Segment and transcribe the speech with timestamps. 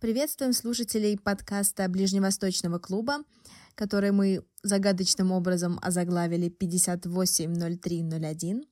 [0.00, 3.24] Приветствуем слушателей подкаста Ближневосточного клуба,
[3.74, 8.64] который мы загадочным образом озаглавили 580301.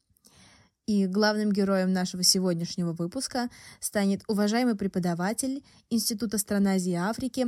[0.86, 3.48] И главным героем нашего сегодняшнего выпуска
[3.80, 7.46] станет уважаемый преподаватель Института стран Азии и Африки,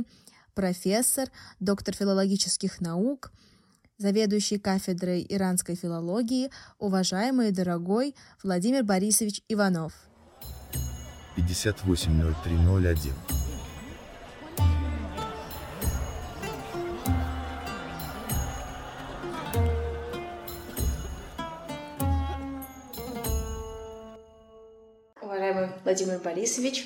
[0.53, 1.29] профессор,
[1.61, 3.31] доктор филологических наук,
[3.97, 9.93] заведующий кафедрой иранской филологии, уважаемый и дорогой Владимир Борисович Иванов.
[11.37, 13.38] 580301
[25.99, 26.85] Владимир Борисович.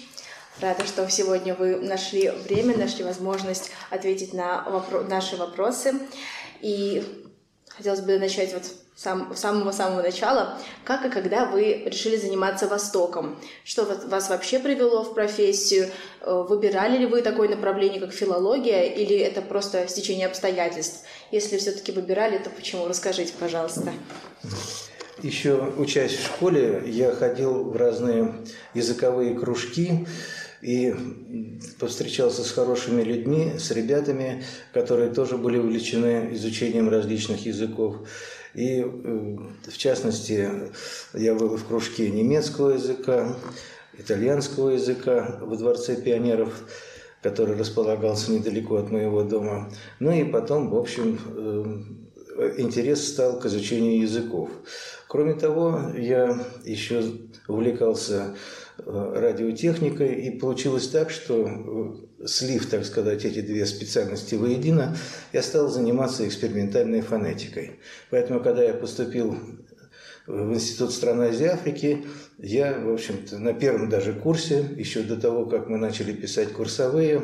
[0.60, 5.94] Рада, что сегодня вы нашли время, нашли возможность ответить на вопро- наши вопросы.
[6.62, 7.04] И
[7.70, 8.64] хотелось бы начать вот
[8.96, 10.58] с самого-самого начала.
[10.84, 13.40] Как и когда вы решили заниматься Востоком?
[13.64, 15.92] Что вас вообще привело в профессию?
[16.22, 21.06] Э, выбирали ли вы такое направление, как филология, или это просто стечение обстоятельств?
[21.30, 22.88] Если все-таки выбирали, то почему?
[22.88, 23.94] Расскажите, пожалуйста.
[25.22, 28.34] Еще учась в школе, я ходил в разные
[28.74, 30.08] языковые кружки
[30.62, 30.96] и
[31.80, 38.08] повстречался с хорошими людьми, с ребятами, которые тоже были увлечены изучением различных языков.
[38.56, 38.86] И, э,
[39.68, 40.50] в частности,
[41.14, 43.36] я был в кружке немецкого языка,
[43.98, 46.64] итальянского языка во Дворце пионеров,
[47.22, 49.72] который располагался недалеко от моего дома.
[50.00, 52.04] Ну и потом, в общем, э,
[52.58, 54.50] интерес стал к изучению языков.
[55.14, 57.04] Кроме того, я еще
[57.48, 58.36] увлекался
[58.80, 64.98] э, радиотехникой, и получилось так, что э, слив, так сказать, эти две специальности воедино,
[65.32, 67.80] я стал заниматься экспериментальной фонетикой.
[68.10, 69.38] Поэтому, когда я поступил
[70.26, 72.06] в Институт стран Азии Африки,
[72.40, 77.22] я, в общем-то, на первом даже курсе, еще до того, как мы начали писать курсовые,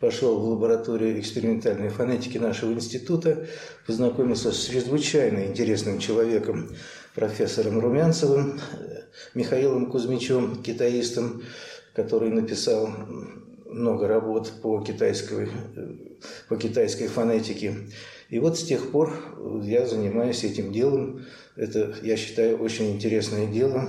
[0.00, 3.46] пошел в лабораторию экспериментальной фонетики нашего института,
[3.86, 6.70] познакомился с чрезвычайно интересным человеком,
[7.14, 8.60] профессором Румянцевым,
[9.34, 11.42] Михаилом Кузьмичем, китаистом,
[11.94, 12.88] который написал
[13.66, 15.48] много работ по китайской,
[16.48, 17.74] по китайской фонетике.
[18.28, 19.12] И вот с тех пор
[19.62, 21.24] я занимаюсь этим делом.
[21.56, 23.88] Это, я считаю, очень интересное дело.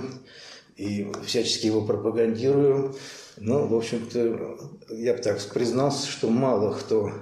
[0.76, 2.94] И всячески его пропагандирую.
[3.36, 4.58] Но, в общем-то,
[4.90, 7.12] я бы так признался, что мало кто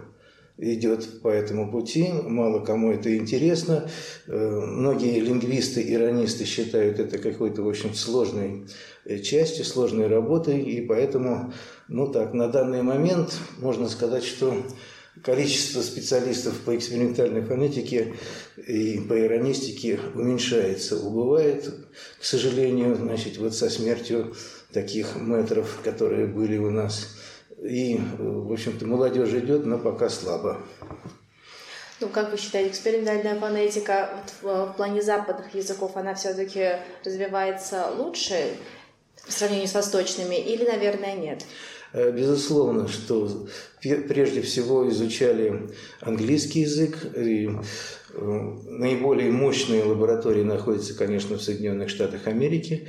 [0.59, 3.89] идет по этому пути, мало кому это интересно.
[4.27, 8.67] Э, многие лингвисты, иронисты считают это какой-то, общем, сложной
[9.05, 11.53] э, частью, сложной работой, и поэтому,
[11.87, 14.53] ну так, на данный момент можно сказать, что
[15.23, 18.15] количество специалистов по экспериментальной фонетике
[18.57, 21.73] и по иронистике уменьшается, убывает,
[22.21, 24.35] к сожалению, значит, вот со смертью
[24.73, 27.18] таких метров, которые были у нас
[27.63, 30.59] и, в общем-то, молодежь идет, но пока слабо.
[32.01, 37.87] Ну, как вы считаете, экспериментальная фонетика вот в, в плане западных языков, она все-таки развивается
[37.97, 38.53] лучше
[39.27, 41.45] в сравнении с восточными или, наверное, нет?
[41.93, 43.49] Э, безусловно, что
[43.81, 45.69] прежде всего изучали
[46.01, 46.99] английский язык.
[47.17, 52.89] И э, наиболее мощные лаборатории находятся, конечно, в Соединенных Штатах Америки.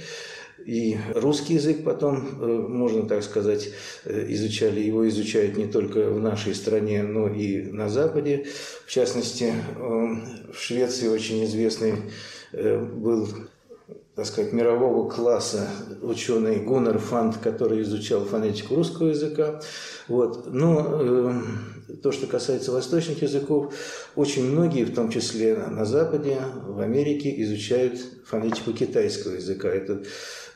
[0.70, 3.72] И русский язык потом, э, можно так сказать,
[4.06, 4.80] э, изучали.
[4.80, 8.46] Его изучают не только в нашей стране, но и на Западе.
[8.86, 11.96] В частности, э, в Швеции очень известный
[12.52, 13.28] был
[14.16, 15.70] так сказать, мирового класса
[16.02, 19.62] ученый Гуннер Фант, который изучал фонетику русского языка.
[20.08, 20.52] Вот.
[20.52, 21.42] Но
[22.04, 23.74] то, что касается восточных языков,
[24.16, 26.38] очень многие, в том числе на Западе,
[26.68, 29.70] в Америке, изучают фонетику китайского языка.
[29.70, 30.04] Это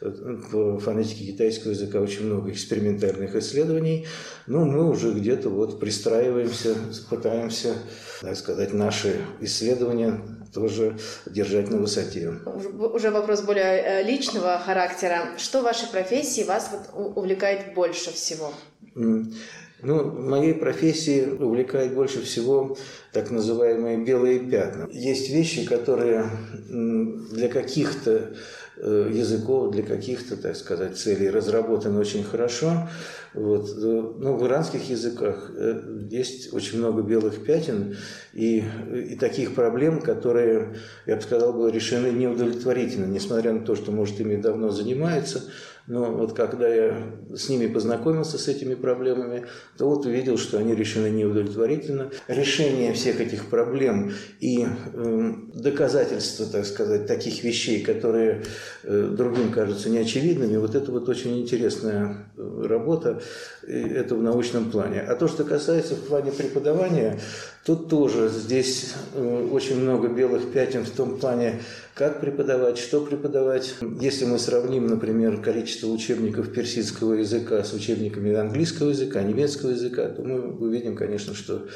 [0.03, 4.05] в фонетике китайского языка очень много экспериментальных исследований.
[4.47, 6.75] Ну, мы уже где-то вот пристраиваемся,
[7.09, 7.75] пытаемся,
[8.21, 10.19] так сказать, наши исследования
[10.53, 12.33] тоже держать на высоте.
[12.45, 15.29] Уже вопрос более э, личного характера.
[15.37, 18.53] Что в вашей профессии вас вот увлекает больше всего?
[18.95, 22.77] Ну, моей профессии увлекает больше всего
[23.11, 24.87] так называемые белые пятна.
[24.89, 26.25] Есть вещи, которые
[26.69, 28.33] для каких-то
[28.81, 32.87] языков для каких-то, так сказать, целей разработан очень хорошо.
[33.33, 33.67] Вот.
[33.69, 37.97] Э, ну, в иранских языках э, есть очень много белых пятен
[38.33, 40.75] и, и таких проблем, которые,
[41.07, 45.43] я бы сказал, были решены неудовлетворительно, несмотря на то, что, может, ими давно занимаются,
[45.85, 46.97] Но вот когда я
[47.35, 49.45] с ними познакомился, с этими проблемами,
[49.77, 52.09] то вот увидел, что они решены неудовлетворительно.
[52.27, 58.43] Решение всех этих проблем и э, доказательства, так сказать, таких вещей, которые
[58.83, 63.21] э, другим кажутся неочевидными, вот это вот очень интересная э, работа,
[63.67, 65.01] это в научном плане.
[65.01, 67.19] А то, что касается в плане преподавания,
[67.65, 71.61] Тут тоже здесь э, очень много белых пятен в том плане,
[71.93, 73.75] как преподавать, что преподавать.
[74.01, 80.23] Если мы сравним, например, количество учебников персидского языка с учебниками английского языка, немецкого языка, то
[80.23, 81.67] мы увидим, конечно, что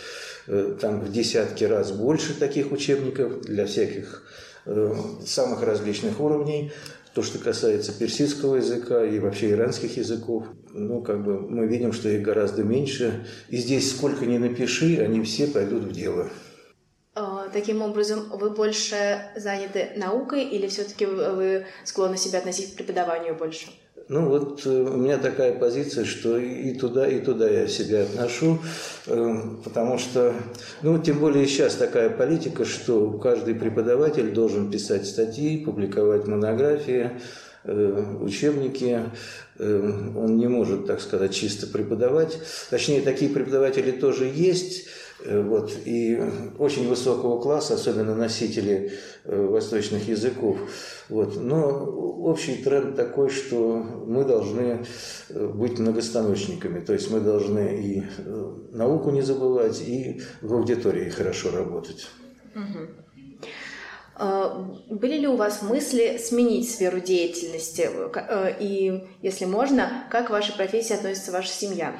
[0.47, 4.23] э, там в десятки раз больше таких учебников для всяких
[4.65, 4.93] э,
[5.25, 6.73] самых различных уровней.
[7.13, 12.09] То, что касается персидского языка и вообще иранских языков, ну, как бы мы видим, что
[12.09, 13.25] их гораздо меньше.
[13.49, 16.29] И здесь сколько ни напиши, они все пойдут в дело.
[17.15, 23.35] А, таким образом, вы больше заняты наукой или все-таки вы склонны себя относить к преподаванию
[23.35, 23.67] больше?
[24.09, 28.59] Ну вот э, у меня такая позиция, что и туда, и туда я себя отношу,
[29.07, 29.35] э,
[29.65, 30.33] потому что,
[30.81, 37.19] ну тем более сейчас такая политика, что каждый преподаватель должен писать статьи, публиковать монографии,
[37.67, 39.03] учебники,
[39.59, 42.39] он не может, так сказать, чисто преподавать.
[42.69, 44.87] Точнее, такие преподаватели тоже есть,
[45.19, 46.21] Э, вот, и
[46.59, 48.93] очень высокого класса, особенно носители
[49.23, 50.57] э, восточных языков.
[51.09, 51.35] Вот.
[51.41, 54.85] Но общий тренд такой, что мы должны
[55.29, 58.03] э, быть многостаночниками, то есть мы должны и
[58.71, 62.07] науку не забывать, и в аудитории хорошо работать.
[64.17, 67.89] Были ли у вас мысли сменить сферу деятельности?
[68.59, 71.95] И, если можно, как к вашей профессии относится ваша семья?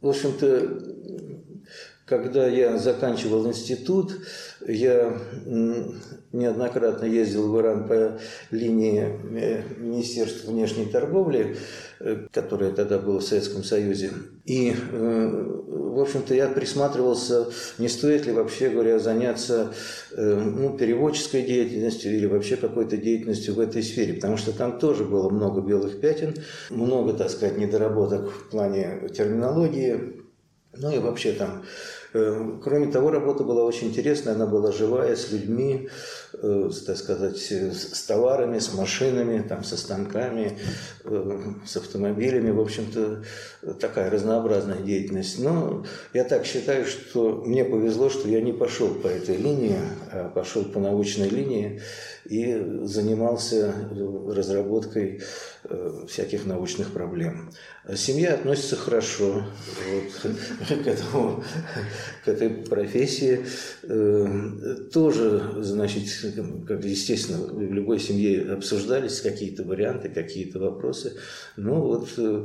[0.00, 0.48] В общем-то,
[2.10, 4.12] когда я заканчивал институт,
[4.66, 5.16] я
[6.32, 8.18] неоднократно ездил в Иран по
[8.50, 11.56] линии э, Министерства внешней торговли,
[12.00, 14.10] э, которая тогда была в Советском Союзе.
[14.44, 17.46] И, э, в общем-то, я присматривался,
[17.78, 19.72] не стоит ли вообще, говоря, заняться
[20.16, 25.30] ну, переводческой деятельностью или вообще какой-то деятельностью в этой сфере, потому что там тоже было
[25.30, 26.34] много белых пятен,
[26.70, 30.20] много, так сказать, недоработок в плане терминологии,
[30.76, 31.64] ну и вообще там
[32.12, 35.88] кроме того, работа была очень интересная, она была живая, с людьми,
[36.34, 40.58] э, так сказать, с товарами, с машинами, там, со станками,
[41.04, 42.50] э, с автомобилями.
[42.50, 43.24] В общем-то,
[43.80, 45.38] такая разнообразная деятельность.
[45.38, 49.78] Но я так считаю, что мне повезло, что я не пошел по этой линии,
[50.10, 51.80] а пошел по научной линии
[52.24, 53.74] и занимался
[54.28, 55.22] разработкой
[56.08, 57.50] всяких научных проблем.
[57.94, 59.44] Семья относится хорошо
[59.90, 60.32] вот,
[60.84, 61.42] к, этому,
[62.24, 63.44] к этой профессии.
[63.82, 66.04] Э, тоже, значит,
[66.66, 71.16] как естественно, в любой семье обсуждались какие-то варианты, какие-то вопросы.
[71.56, 72.44] Ну вот, э,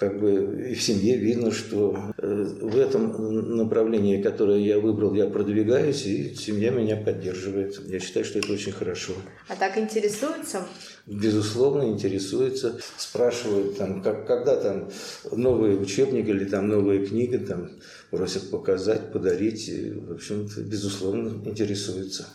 [0.00, 5.26] как бы и в семье видно, что э, в этом направлении, которое я выбрал, я
[5.26, 7.78] продвигаюсь, и семья меня поддерживает.
[7.86, 9.12] Я считаю, что это очень хорошо.
[9.46, 10.66] А так интересуется?
[11.06, 14.88] Безусловно, интересуется, спрашивают, там, как, когда там
[15.32, 17.68] новый учебник или там новая книга, там
[18.10, 19.68] просят показать, подарить.
[19.68, 22.26] И, в общем-то, безусловно, интересуются.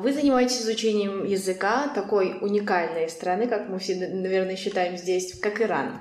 [0.00, 6.00] Вы занимаетесь изучением языка такой уникальной страны, как мы все, наверное, считаем здесь, как Иран.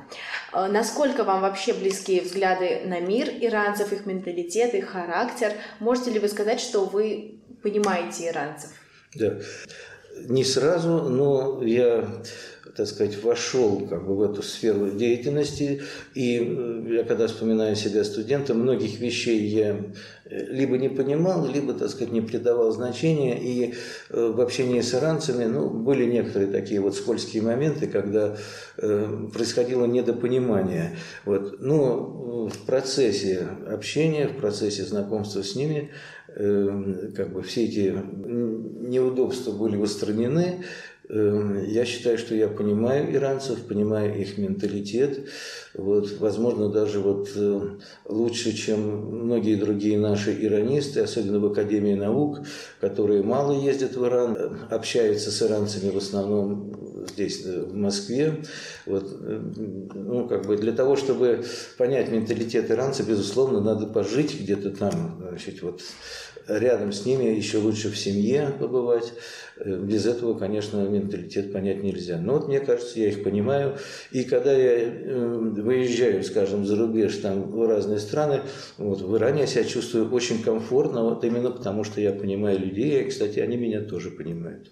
[0.51, 5.53] А, насколько вам вообще близки взгляды на мир иранцев, их менталитет, их характер?
[5.79, 8.71] Можете ли вы сказать, что вы понимаете иранцев?
[9.15, 9.37] Да.
[10.27, 12.07] Не сразу, но я
[12.75, 15.81] так сказать, вошел как бы в эту сферу деятельности.
[16.13, 19.75] И э, я когда вспоминаю себя студентом, многих вещей я
[20.25, 23.39] э, либо не понимал, либо, так сказать, не придавал значения.
[23.39, 23.73] И
[24.09, 28.37] э, в общении с иранцами ну, были некоторые такие вот скользкие моменты, когда
[28.77, 30.95] происходило недопонимание.
[31.25, 31.59] Вот.
[31.59, 35.91] Но в процессе общения, в процессе знакомства с ними,
[36.27, 37.93] как бы все эти
[38.89, 40.63] неудобства были устранены,
[41.09, 45.27] я считаю, что я понимаю иранцев, понимаю их менталитет.
[45.73, 47.61] Вот, возможно, даже вот э,
[48.05, 52.41] лучше, чем многие другие наши иранисты, особенно в Академии наук,
[52.79, 58.43] которые мало ездят в Иран, общаются с иранцами в основном здесь, в Москве.
[58.85, 61.43] Вот, ну, как бы для того, чтобы
[61.77, 65.81] понять менталитет иранца, безусловно, надо пожить где-то там, значит, вот
[66.47, 69.13] рядом с ними, еще лучше в семье побывать.
[69.59, 72.17] Э, без этого, конечно, менталитет понять нельзя.
[72.17, 73.77] Но вот мне кажется, я их понимаю.
[74.11, 78.41] И когда я э, выезжаю, скажем, за рубеж, там, в разные страны,
[78.77, 83.01] вот, в Иране я себя чувствую очень комфортно, вот именно потому, что я понимаю людей,
[83.01, 84.71] и, кстати, они меня тоже понимают.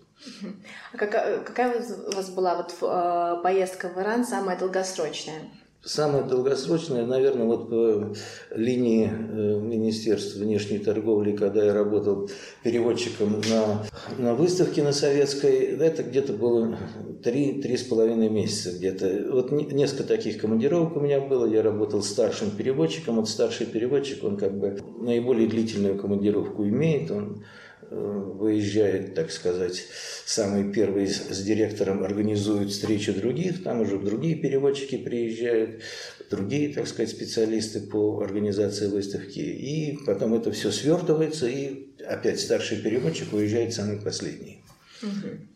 [0.94, 5.42] А какая, какая у вас была вот э, поездка в Иран самая долгосрочная?
[5.88, 8.14] Самое долгосрочное, наверное, вот по
[8.54, 12.30] линии э, Министерства внешней торговли, когда я работал
[12.62, 13.86] переводчиком на,
[14.18, 16.78] на выставке на Советской, это где-то было
[17.24, 19.28] три-три с половиной месяца где-то.
[19.32, 21.46] Вот несколько таких командировок у меня было.
[21.46, 23.16] Я работал старшим переводчиком.
[23.16, 27.10] Вот старший переводчик, он как бы наиболее длительную командировку имеет.
[27.12, 27.46] Он
[27.90, 29.86] выезжает, так сказать,
[30.26, 35.82] самый первый с директором организует встречу других, там уже другие переводчики приезжают,
[36.30, 42.78] другие, так сказать, специалисты по организации выставки, и потом это все свертывается, и опять старший
[42.78, 44.57] переводчик уезжает самый последний.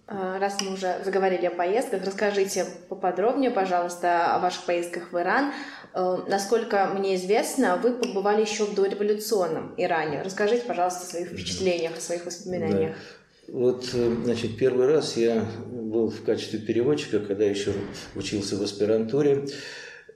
[0.07, 5.53] А, раз мы уже заговорили о поездках, расскажите поподробнее, пожалуйста, о ваших поездках в Иран.
[5.93, 10.21] Э, насколько мне известно, вы побывали еще в дореволюционном Иране.
[10.21, 12.95] Расскажите, пожалуйста, о своих впечатлениях, о своих воспоминаниях.
[13.47, 13.53] Да.
[13.53, 17.73] Вот, э, значит, первый раз я был в качестве переводчика, когда еще
[18.15, 19.45] учился в аспирантуре,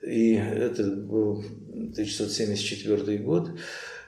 [0.02, 3.50] и это был 1974 год.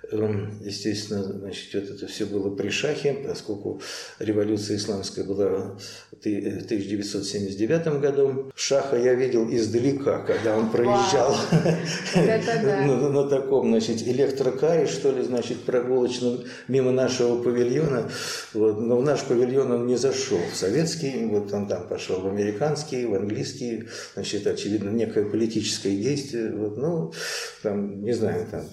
[0.10, 3.82] Эм, естественно, значит, вот это все было при шахе, поскольку
[4.20, 5.78] революция исламская была
[6.20, 8.52] 1979 году.
[8.56, 11.36] Шаха я видел издалека, когда он проезжал
[12.16, 18.10] на, на таком, значит, электрокаре, что ли, значит, прогулочном мимо нашего павильона.
[18.54, 18.80] Вот.
[18.80, 23.06] Но в наш павильон он не зашел в советский, вот он там пошел в американский,
[23.06, 26.54] в английский, значит, очевидно, некое политическое действие.
[26.56, 26.78] Вот.
[26.78, 27.14] Ну,
[27.64, 28.64] там, не знаю, там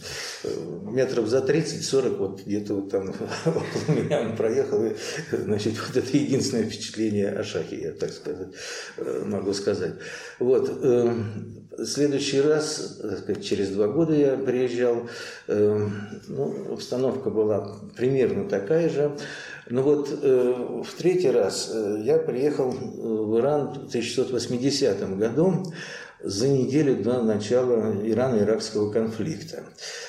[0.44, 0.48] э,
[0.90, 3.08] метров метров за 30-40, вот где-то вот там
[3.46, 4.92] около меня он проехал, и,
[5.32, 8.48] значит, вот это единственное впечатление о шахе, я так сказать,
[8.96, 9.94] э, могу сказать.
[10.38, 15.08] Вот, эм, следующий раз, так сказать, через два года я приезжал,
[15.48, 15.92] эм,
[16.28, 19.16] ну, обстановка была примерно такая же,
[19.70, 25.64] но вот э, в третий раз э, я приехал в Иран в 1980 году,
[26.24, 29.62] за неделю до начала Ирано-Иракского конфликта.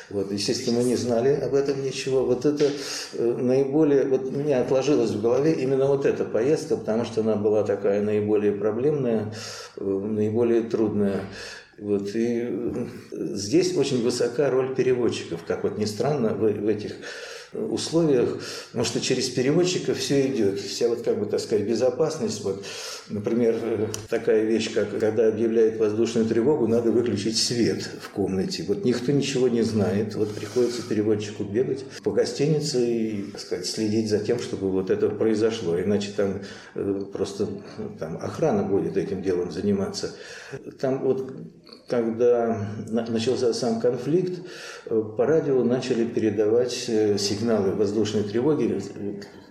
[0.10, 2.24] Вот, естественно, мы не знали об этом ничего.
[2.26, 2.72] Вот это
[3.14, 7.36] э, наиболее, вот у меня отложилось в голове именно вот эта поездка, потому что она
[7.36, 9.34] была такая наиболее проблемная,
[9.76, 11.22] э, наиболее трудная.
[11.78, 16.94] Вот, и э, здесь очень высока роль переводчиков, как вот ни странно в, в этих
[17.56, 20.60] условиях, потому что через переводчика все идет.
[20.60, 22.44] Вся вот как бы, так сказать, безопасность.
[22.44, 22.64] Вот,
[23.10, 23.56] например,
[24.10, 28.64] такая вещь, как когда объявляют воздушную тревогу, надо выключить свет в комнате.
[28.68, 30.16] Вот никто ничего не знает.
[30.16, 35.10] Вот приходится переводчику бегать по гостинице и, так сказать, следить за тем, чтобы вот это
[35.10, 35.80] произошло.
[35.80, 36.42] Иначе там
[36.76, 37.48] э, просто
[38.00, 40.16] там охрана будет этим делом заниматься.
[40.80, 41.32] Там вот
[41.88, 44.42] когда начался сам конфликт,
[44.86, 48.82] э, по радио начали передавать э, сигналы воздушной тревоги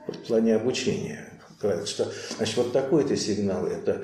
[0.09, 1.34] в плане обучения
[1.65, 2.07] говорят, что
[2.37, 4.03] значит, вот такой-то сигнал– это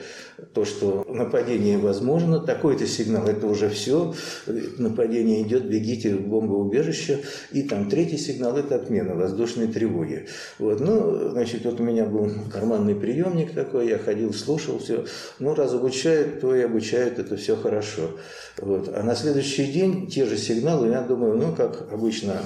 [0.54, 4.14] то, что нападение возможно, такой-то сигнал– это уже все,
[4.78, 7.20] нападение идет, бегите в бомбоубежище,
[7.52, 10.26] и там третий сигнал– это отмена воздушной тревоги.
[10.58, 15.04] Вот, ну, значит, вот у меня был карманный приемник такой, я ходил, слушал все,
[15.38, 18.10] ну, раз обучают, то и обучают, это все хорошо.
[18.56, 18.88] Вот.
[18.94, 22.42] А на следующий день те же сигналы, я думаю, ну, как обычно,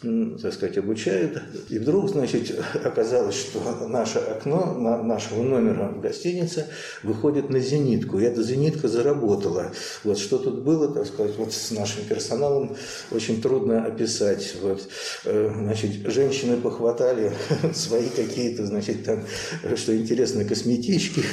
[0.00, 1.42] так сказать, обучают.
[1.68, 6.66] И вдруг, значит, оказалось, что наше окно на нашего номера в гостинице
[7.02, 8.20] выходит на зенитку.
[8.20, 9.72] И эта зенитка заработала.
[10.04, 12.76] Вот что тут было, так сказать, вот с нашим персоналом
[13.10, 14.54] очень трудно описать.
[14.62, 14.88] Вот,
[15.24, 17.32] э, значит, женщины похватали
[17.74, 19.24] свои какие-то, значит, там,
[19.74, 21.24] что интересно, косметички.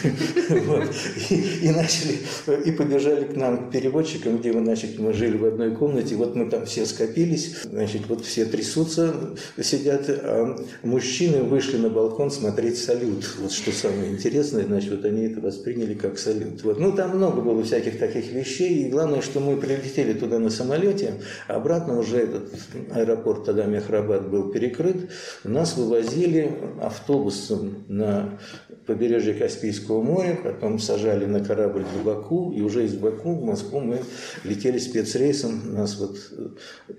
[1.62, 2.20] И начали,
[2.66, 6.16] и побежали к нам, к переводчикам, где мы, значит, мы жили в одной комнате.
[6.16, 9.14] Вот мы там все скопились, значит, вот все трясутся,
[9.62, 13.36] сидят, а мужчины вышли на балкон смотреть салют.
[13.40, 16.64] Вот что самое интересное, значит, вот они это восприняли как салют.
[16.64, 16.80] Вот.
[16.80, 21.16] Ну, там много было всяких таких вещей, и главное, что мы прилетели туда на самолете,
[21.48, 22.54] обратно уже этот
[22.94, 25.10] аэропорт тогда Мехрабад был перекрыт,
[25.44, 28.40] нас вывозили автобусом на
[28.86, 33.80] побережье Каспийского моря, потом сажали на корабль в Баку, и уже из Баку в Москву
[33.80, 34.02] мы
[34.44, 36.18] летели спецрейсом, нас вот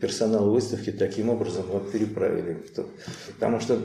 [0.01, 2.59] персонал выставки таким образом образом вот переправили.
[3.35, 3.79] Потому что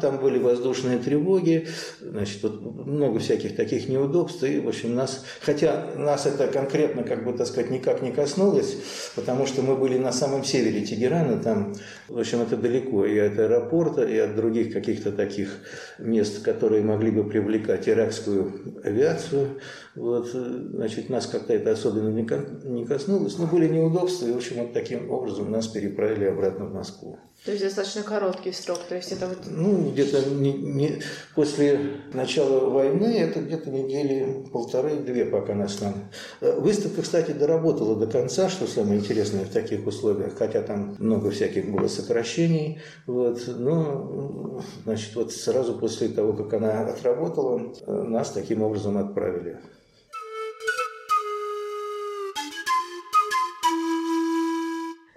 [0.00, 1.68] там, были воздушные тревоги,
[2.00, 7.24] значит, вот много всяких таких неудобств, и, в общем, нас, хотя нас это конкретно, как
[7.24, 8.76] бы, так сказать, никак не коснулось,
[9.14, 11.74] потому что мы были на самом севере Тегерана, там,
[12.08, 15.50] в общем, это далеко и от аэропорта, и от других каких-то таких
[15.98, 19.60] мест, которые могли бы привлекать иракскую авиацию,
[19.94, 24.72] вот, значит, нас как-то это особенно не коснулось, но были неудобства, и, в общем, вот
[24.72, 27.18] таким образом нас переправили обратно в Москву.
[27.44, 29.38] То есть достаточно короткий срок, то есть это вот...
[29.50, 31.02] Ну, где-то не, не,
[31.34, 36.10] после начала войны, это где-то недели полторы-две, пока нас там...
[36.40, 41.70] Выставка, кстати, доработала до конца, что самое интересное в таких условиях, хотя там много всяких
[41.70, 48.96] было сокращений, вот, но, значит, вот сразу после того, как она отработала, нас таким образом
[48.96, 49.60] отправили.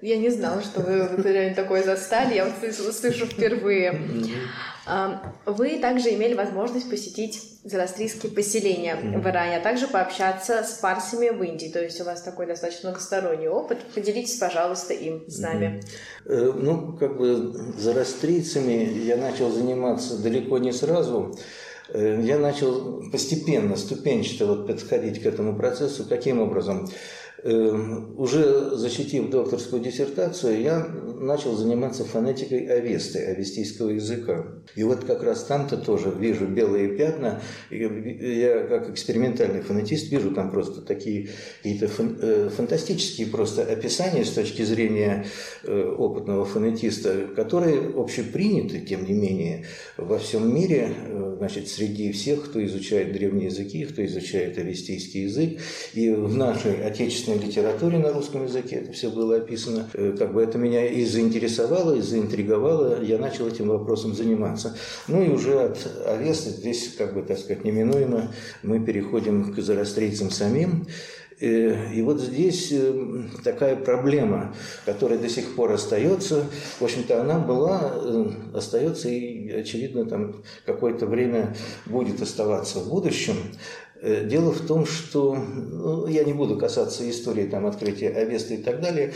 [0.01, 2.36] Я не знала, что вы вот реально такое застали.
[2.36, 4.00] Я вот слышу, слышу впервые.
[5.46, 11.42] Вы также имели возможность посетить зороастрийские поселения в Иране, а также пообщаться с парсами в
[11.44, 11.68] Индии.
[11.68, 13.80] То есть у вас такой достаточно многосторонний опыт.
[13.94, 15.84] Поделитесь, пожалуйста, им с нами.
[16.25, 21.38] Э, ну, как бы зороастрийцами я начал заниматься далеко не сразу.
[21.89, 26.06] Э, я начал постепенно, ступенчато вот подходить к этому процессу.
[26.08, 26.89] Каким образом?
[27.44, 30.88] Уже защитив докторскую диссертацию, я
[31.20, 34.46] начал заниматься фонетикой авесты, авестийского языка.
[34.75, 37.41] И вот как раз там-то тоже вижу белые пятна.
[37.70, 44.63] Я как экспериментальный фонетист вижу там просто такие какие-то э, фантастические просто описания с точки
[44.63, 45.25] зрения
[45.63, 49.65] э, опытного фонетиста, которые общеприняты, тем не менее,
[49.98, 55.60] во всем мире, э, значит, среди всех, кто изучает древние языки, кто изучает авестийский язык.
[55.94, 59.89] И в нашей отечественной отечественной литературе на русском языке это все было описано.
[59.93, 63.01] Э, как бы это меня и заинтересовало, и заинтриговало.
[63.01, 64.75] Я начал этим вопросом заниматься.
[65.07, 68.31] Ну и уже от Авеста здесь, как бы, так сказать, неминуемо
[68.63, 70.88] мы переходим к зарастрийцам самим.
[71.39, 72.93] Э, и вот здесь э,
[73.43, 74.55] такая проблема,
[74.86, 76.46] которая до сих пор остается.
[76.79, 77.93] В общем-то, она была,
[78.53, 81.55] остается и, очевидно, там какое-то время
[81.86, 83.36] будет оставаться в будущем.
[84.01, 88.63] Э, дело в том, что ну, я не буду касаться истории там, открытия Авесты и
[88.63, 89.13] так далее.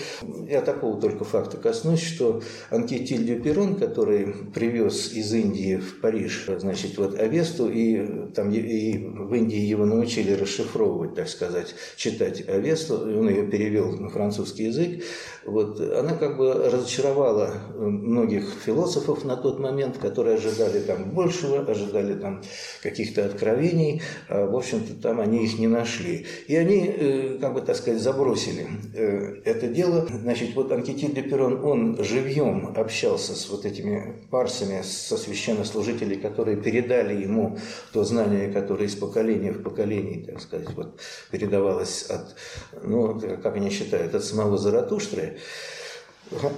[0.48, 6.98] Я такого только факта коснусь, что Анкетиль Дюперон, который привез из Индии в Париж значит,
[6.98, 13.30] вот Авесту, и, там, и в Индии его научили расшифровывать, так сказать, читать Авесту, он
[13.30, 15.04] ее перевел на французский язык,
[15.46, 22.16] вот, она как бы разочаровала многих философов на тот момент, которые ожидали там большего, ожидали
[22.16, 22.42] там
[22.82, 26.26] каких-то откровений, а, в общем, общем-то, там они их не нашли.
[26.48, 30.08] И они, э, как бы так сказать, забросили э, это дело.
[30.10, 36.58] Значит, вот Анкетиль де Перрон, он живьем общался с вот этими парсами, со священнослужителями, которые
[36.58, 37.58] передали ему
[37.94, 41.00] то знание, которое из поколения в поколение, так сказать, вот,
[41.32, 42.36] передавалось от,
[42.84, 45.31] ну, как они считают, от самого Заратуштры.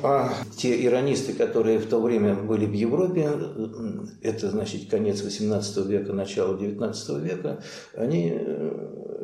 [0.04, 3.28] А те иронисты, которые в то время были в Европе,
[4.22, 7.64] это значит конец XVIII века, начало XIX века,
[7.96, 8.40] они,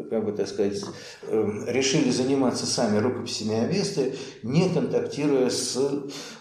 [0.09, 0.81] как бы так сказать,
[1.23, 5.77] э, решили заниматься сами рукописями Авесты, не контактируя с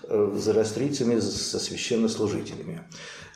[0.05, 2.85] э, зарастрийцами, со священнослужителями.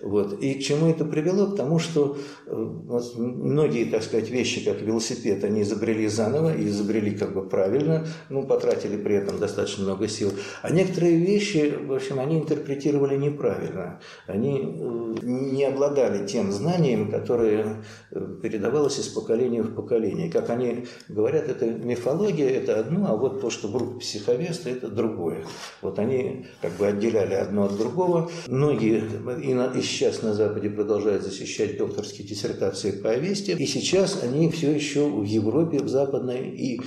[0.03, 0.43] Вот.
[0.43, 1.47] И к чему это привело?
[1.47, 6.67] К тому, что э, вот, многие, так сказать, вещи, как велосипед, они изобрели заново и
[6.67, 10.33] изобрели как бы правильно, ну, потратили при этом достаточно много сил.
[10.62, 14.01] А некоторые вещи, в общем, они интерпретировали неправильно.
[14.27, 20.31] Они э, не обладали тем знанием, которое э, передавалось из поколения в поколение.
[20.33, 24.88] Как они говорят, это мифология, это одно, а вот то, что в рукописи Хавеста, это
[24.88, 25.45] другое.
[25.81, 28.29] Вот они как бы отделяли одно от другого.
[28.49, 29.05] Многие
[29.43, 29.55] и
[29.93, 33.53] сейчас на Западе продолжают защищать докторские диссертации по Авесте.
[33.53, 36.81] И сейчас они все еще в Европе, в Западной, и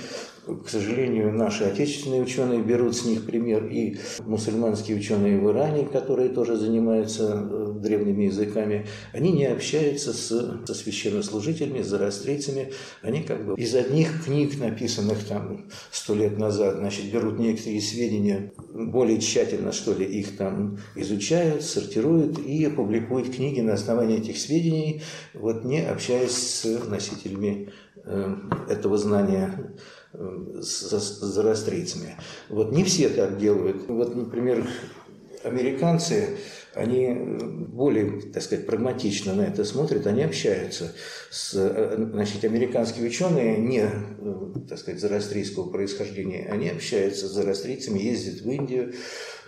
[0.46, 6.28] к сожалению, наши отечественные ученые берут с них пример, и мусульманские ученые в Иране, которые
[6.28, 13.44] тоже занимаются э, древними языками, они не общаются с, со священнослужителями, с зарастрийцами, они как
[13.44, 19.72] бы из одних книг, написанных там сто лет назад, значит, берут некоторые сведения, более тщательно,
[19.72, 25.02] что ли, их там изучают, сортируют и публикуют книги на основании этих сведений,
[25.34, 27.72] вот не общаясь с носителями
[28.68, 29.74] этого знания
[30.12, 32.16] с, с зороастрийцами.
[32.48, 33.88] Вот не все так делают.
[33.88, 34.66] Вот, например,
[35.46, 36.38] американцы,
[36.74, 37.14] они
[37.68, 40.92] более, так сказать, прагматично на это смотрят, они общаются
[41.30, 43.88] с, значит, американские ученые не,
[44.68, 48.92] так сказать, зарастрийского происхождения, они общаются с зарастрийцами, ездят в Индию,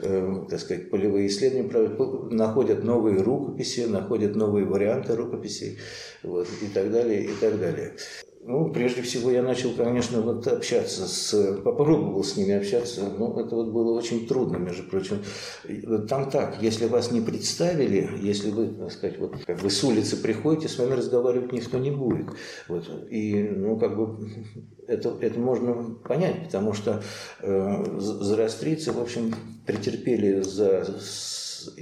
[0.01, 5.79] э, так сказать, полевые исследования проводят, находят новые рукописи, находят новые варианты рукописей,
[6.23, 7.95] вот, и так далее, и так далее.
[8.49, 11.61] Ну, прежде всего, я начал, конечно, вот общаться с...
[11.63, 15.23] Попробовал с ними общаться, но это вот было очень трудно, между прочим.
[16.09, 20.17] Там так, если вас не представили, если вы, так сказать, вот как бы с улицы
[20.17, 22.25] приходите, с вами разговаривать никто не будет.
[22.69, 22.89] Вот.
[23.11, 24.17] И, ну, как бы
[24.87, 25.75] это, это можно
[26.09, 27.03] понять, потому что
[27.43, 29.35] э, зарастрийцы, в общем,
[29.67, 30.87] претерпели за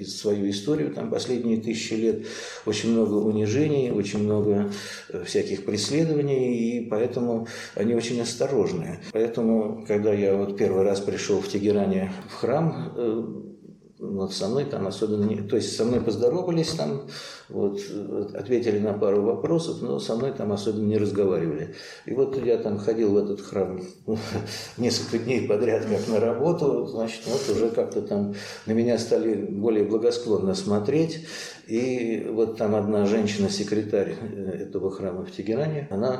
[0.07, 2.27] свою историю, там последние тысячи лет
[2.65, 4.71] очень много унижений, очень много
[5.09, 9.01] э, всяких преследований, и поэтому они очень осторожные.
[9.13, 13.25] Поэтому, когда я вот первый раз пришел в Тегеране в храм, э,
[13.99, 15.47] вот со мной там особенно.
[15.49, 17.09] То есть со мной поздоровались там,
[17.49, 17.81] вот,
[18.35, 21.75] ответили на пару вопросов, но со мной там особенно не разговаривали.
[22.05, 23.81] И вот я там ходил в этот храм
[24.77, 28.35] несколько дней подряд как на работу, значит, вот уже как-то там
[28.67, 31.27] на меня стали более благосклонно смотреть.
[31.67, 36.17] И вот там одна женщина-секретарь э, этого храма в Тегеране, она,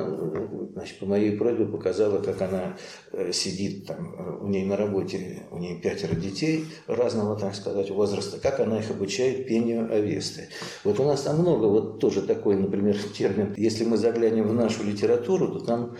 [0.73, 2.75] значит, по моей просьбе показала, как она
[3.13, 7.89] э, сидит там, э, у ней на работе, у ней пятеро детей разного, так сказать,
[7.91, 10.49] возраста, как она их обучает пению Авесты.
[10.83, 14.83] Вот у нас там много, вот тоже такой, например, термин, если мы заглянем в нашу
[14.83, 15.97] литературу, то там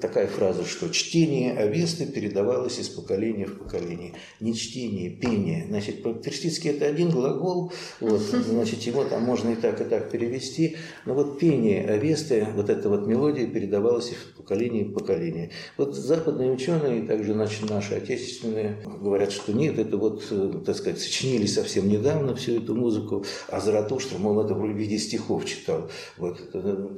[0.00, 4.14] такая фраза, что чтение Авесты передавалось из поколения в поколение.
[4.38, 5.66] Не чтение, пение.
[5.68, 10.76] Значит, по-персидски это один глагол, вот, значит, его там можно и так, и так перевести.
[11.04, 15.50] Но вот пение Авесты, вот эта вот мелодия передавалась из поколения в поколение.
[15.76, 21.00] Вот западные ученые, также значит, наши отечественные, говорят, что нет, это вот, э, так сказать,
[21.00, 25.90] сочинили совсем недавно всю эту музыку, а Заратуштра, мол, это в виде стихов читал.
[26.18, 26.38] Вот.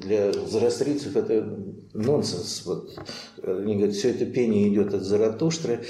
[0.00, 1.58] Для зарастрийцев это
[1.94, 2.41] нонсенс.
[2.64, 2.90] Вот,
[3.42, 5.84] они говорят, все это пение идет от Заратуштры.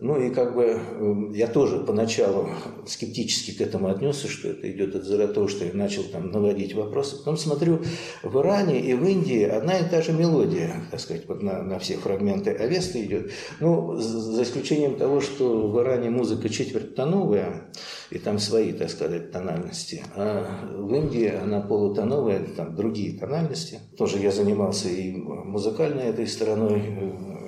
[0.00, 2.48] Ну и как бы эм, я тоже поначалу
[2.86, 7.18] скептически к этому отнесся, что это идет от Заратуштры, и начал там наводить вопросы.
[7.18, 7.80] Потом смотрю,
[8.22, 11.78] в Иране и в Индии одна и та же мелодия, так сказать, вот на, на
[11.78, 13.32] все фрагменты Авеста идет.
[13.60, 17.70] Ну, за исключением того, что в Иране музыка четвертьтоновая,
[18.10, 20.02] и там свои, так сказать, тональности.
[20.14, 23.80] А в Индии она полутоновая, там другие тональности.
[23.96, 26.82] Тоже я занимался и музыкальной этой стороной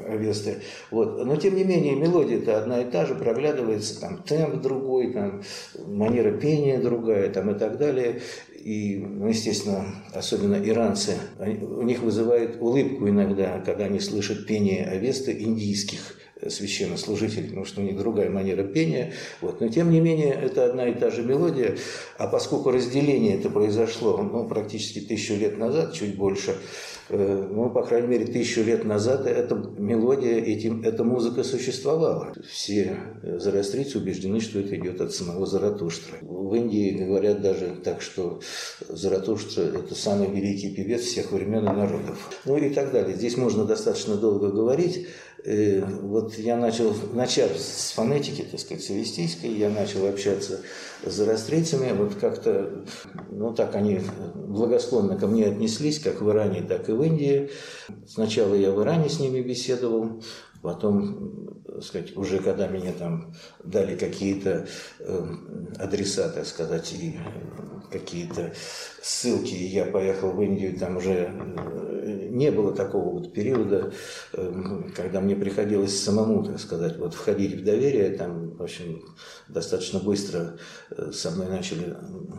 [0.09, 0.57] э, Авесты.
[0.91, 1.25] Вот.
[1.25, 5.43] Но тем не менее мелодия-то одна и та же, проглядывается там темп другой, там
[5.87, 8.21] манера пения другая там, и так далее.
[8.55, 14.85] И, ну, естественно, особенно иранцы, они, у них вызывает улыбку иногда, когда они слышат пение
[14.87, 19.13] Авесты индийских священнослужителей, потому что у них другая манера пения.
[19.41, 19.61] Вот.
[19.61, 21.77] Но тем не менее, это одна и та же мелодия.
[22.17, 26.55] А поскольку разделение это произошло ну, практически тысячу лет назад, чуть больше, э,
[27.11, 32.35] ну, по крайней мере, тысячу лет назад эта мелодия, этим, эта музыка существовала.
[32.49, 36.19] Все зарастрийцы убеждены, что это идет от самого Заратуштра.
[36.23, 38.41] В Индии говорят даже так, что
[38.89, 42.31] Заратуштра– это самый великий певец всех времен и народов.
[42.45, 43.17] Ну и так далее.
[43.17, 45.07] Здесь можно достаточно долго говорить.
[45.45, 50.61] Э, вот я начал, начав с фонетики, так сказать, совестийской, я начал общаться
[51.05, 52.85] с зарастрийцами, вот как-то,
[53.31, 54.01] ну так они
[54.35, 57.51] благосклонно ко мне отнеслись, как в Иране, так и в Индии.
[58.07, 60.21] Сначала я в Иране с ними беседовал,
[60.61, 64.67] Потом, так сказать, уже когда меня там дали какие-то
[64.99, 65.27] э,
[65.79, 67.17] адреса, так сказать, и
[67.93, 68.53] какие-то
[69.01, 73.93] ссылки, я поехал в Индию, там уже э, не было такого вот периода,
[74.33, 79.03] э, когда мне приходилось самому, так сказать, вот входить в доверие, там, в общем,
[79.49, 80.59] достаточно быстро
[81.13, 81.97] со мной начали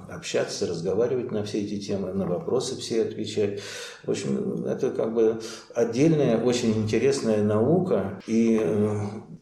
[0.10, 3.62] общаться, разговаривать на все эти темы, на вопросы все отвечать.
[4.04, 5.40] В общем, это как бы
[5.74, 8.98] отдельная, очень интересная наука, и э,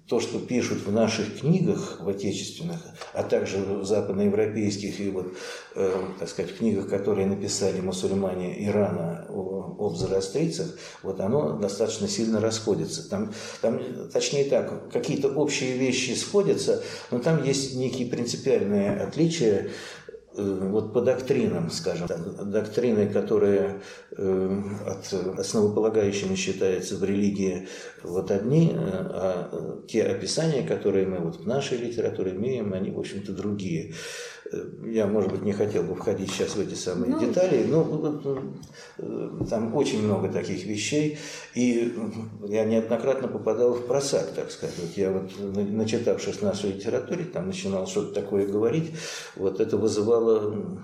[0.07, 2.79] то, что пишут в наших книгах, в отечественных,
[3.13, 5.33] а также в западноевропейских и вот,
[5.75, 10.67] э, так сказать, книгах, которые написали мусульмане Ирана об зарастрийцах,
[11.03, 13.09] вот оно достаточно сильно расходится.
[13.09, 19.71] Там, там, точнее так, какие-то общие вещи сходятся, но там есть некие принципиальные отличия
[20.37, 22.07] вот по доктринам, скажем,
[22.51, 27.67] доктрины, которые э, от основополагающими считаются в религии,
[28.03, 32.99] вот одни, э, а те описания, которые мы вот в нашей литературе имеем, они, в
[32.99, 33.95] общем-то, другие.
[34.85, 39.49] Я, может быть, не хотел бы входить сейчас в эти самые ну, детали, но вот,
[39.49, 41.17] там очень много таких вещей,
[41.55, 41.93] и
[42.45, 44.75] я неоднократно попадал в просак, так сказать.
[44.95, 48.91] Я вот, начитавшись нашей литературе, там начинал что-то такое говорить,
[49.35, 50.77] вот это вызывало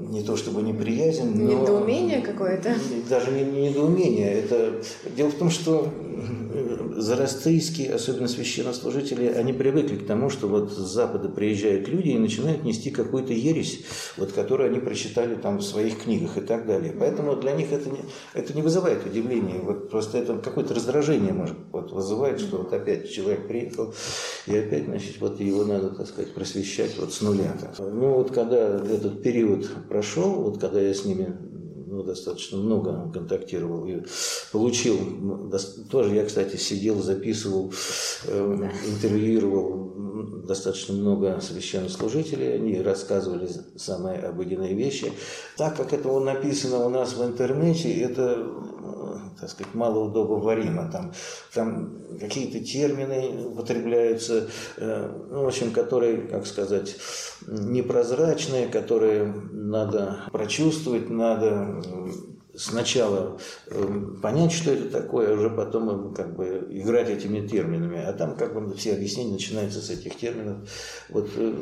[0.00, 1.62] не то чтобы неприязнь, но...
[1.62, 2.74] Недоумение какое-то?
[3.08, 4.32] Даже не недоумение.
[4.32, 4.82] Это...
[5.16, 5.88] Дело в том, что
[6.96, 12.64] зарастрийские, особенно священнослужители, они привыкли к тому, что вот с Запада приезжают люди и начинают
[12.64, 13.84] нести какую-то ересь,
[14.16, 16.94] вот, которую они прочитали там в своих книгах и так далее.
[16.98, 18.00] Поэтому для них это не,
[18.32, 23.10] это не вызывает удивления, вот просто это какое-то раздражение может вот, вызывает, что вот опять
[23.10, 23.94] человек приехал,
[24.46, 27.56] и опять, значит, вот его надо, так сказать, просвещать вот с нуля.
[27.78, 31.53] Ну вот когда этот период прошел, вот когда я с ними
[31.94, 34.02] ну, достаточно много контактировал и
[34.52, 34.98] получил,
[35.90, 37.72] тоже я, кстати, сидел, записывал,
[38.26, 39.92] э, интервьюировал
[40.44, 45.12] достаточно много священнослужителей, они рассказывали самые обыденные вещи.
[45.56, 48.44] Так как это написано у нас в интернете, это
[49.38, 50.90] так сказать, малоудобоваримо.
[50.90, 51.12] Там,
[51.52, 56.96] там какие-то термины употребляются, э, ну, в общем, которые, как сказать,
[57.46, 61.82] непрозрачные, которые надо прочувствовать, надо
[62.56, 63.38] сначала
[63.68, 68.02] эм, понять, что это такое, а уже потом как бы играть этими терминами.
[68.02, 70.68] А там как бы все объяснения начинаются с этих терминов.
[71.08, 71.54] Вот э,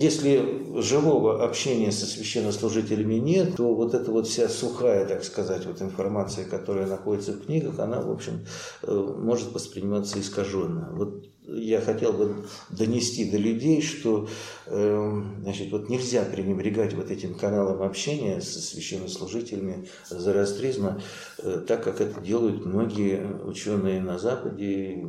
[0.00, 5.82] если живого общения со священнослужителями нет, то вот эта вот вся сухая, так сказать, вот
[5.82, 8.46] информация, которая находится в книгах, она, в общем,
[8.82, 10.90] э, может восприниматься искаженно.
[10.92, 14.28] Вот я хотел бы донести до людей, что
[14.66, 21.00] э, значит, вот нельзя пренебрегать вот этим каналом общения со священнослужителями зороастризма,
[21.38, 25.04] э, так как это делают многие ученые на Западе,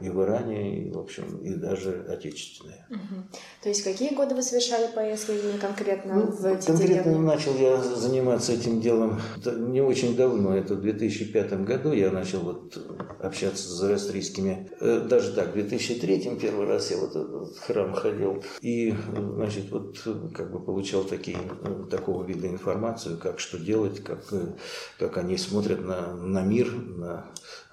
[0.00, 2.86] и в Иране, и, в общем, и даже отечественные.
[2.90, 3.22] Угу.
[3.62, 7.26] То есть какие годы вы совершали поездки именно конкретно ну, в эти Конкретно деревни?
[7.26, 12.76] начал я заниматься этим делом не очень давно, это в 2005 году я начал вот
[13.20, 18.42] общаться с зороастрийскими, э, даже так, в 2003 первый раз я вот в храм ходил,
[18.60, 18.94] и,
[19.34, 19.98] значит, вот
[20.34, 24.54] как бы получал такие, э, такого вида информацию, как что делать, как, э,
[24.98, 27.30] как они смотрят на, на мир, на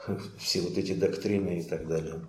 [0.40, 2.22] все вот эти доктрины и так далее.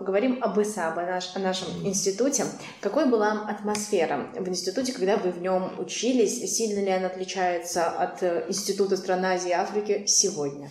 [0.00, 2.46] Поговорим об ИСАБ, о, наш, о нашем институте.
[2.80, 6.56] Какой была атмосфера в институте, когда вы в нем учились?
[6.56, 10.70] Сильно ли она отличается от э, Института стран Азии и Африки сегодня?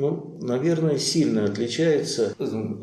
[0.00, 2.34] Ну, наверное, сильно отличается,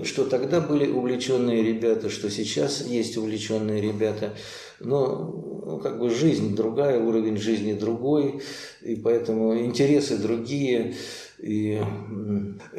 [0.04, 4.36] что тогда были увлеченные ребята, что сейчас есть увлеченные ребята.
[4.80, 8.42] Но ну, как бы жизнь другая, уровень жизни другой,
[8.84, 10.94] и поэтому интересы другие.
[11.40, 11.82] И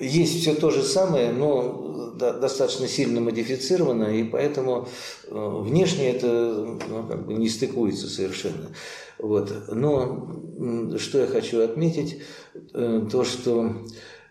[0.00, 4.86] есть все то же самое, но достаточно сильно модифицировано, и поэтому
[5.26, 8.68] э, внешне это ну, как бы не стыкуется совершенно.
[9.18, 9.52] Вот.
[9.72, 12.20] Но что я хочу отметить,
[12.72, 13.74] э, то, что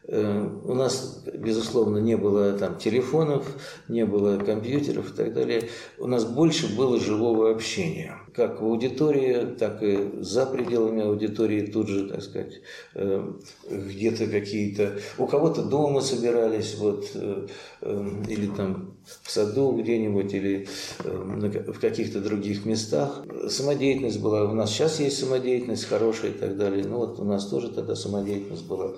[0.10, 3.46] у нас, безусловно, не было там телефонов,
[3.90, 5.64] не было компьютеров и так далее.
[5.98, 8.16] У нас больше было живого общения.
[8.34, 12.62] Как в аудитории, так и за пределами аудитории тут же, так сказать,
[12.96, 13.34] э,
[13.70, 14.94] где-то какие-то...
[15.18, 17.48] У кого-то дома собирались, вот, э,
[18.30, 18.94] или там
[19.24, 20.68] в саду где-нибудь, или
[21.04, 23.24] в каких-то других местах.
[23.50, 24.46] Самодеятельность была.
[24.46, 26.86] У нас сейчас есть самодеятельность хорошая и так далее.
[26.86, 28.94] Ну вот у нас тоже тогда самодеятельность была.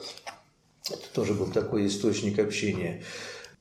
[0.91, 3.03] Это тоже был такой источник общения.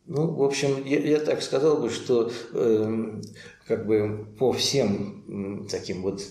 [0.07, 3.21] Ну, в общем, я, я так сказал бы, что э,
[3.67, 6.23] как бы по всем э, таким вот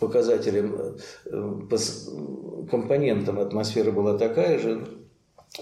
[0.00, 1.78] показателям, э, по
[2.68, 4.88] компонентам атмосфера была такая же.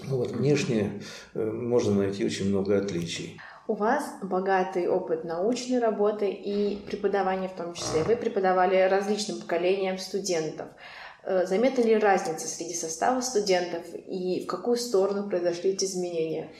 [0.09, 1.03] Ну вот внешне
[1.35, 3.39] э, можно найти очень много отличий.
[3.67, 8.03] У вас богатый опыт научной работы и преподавания в том числе.
[8.03, 10.67] Вы преподавали различным поколениям студентов.
[11.23, 16.51] Э, заметны ли разницы среди состава студентов и в какую сторону произошли эти изменения?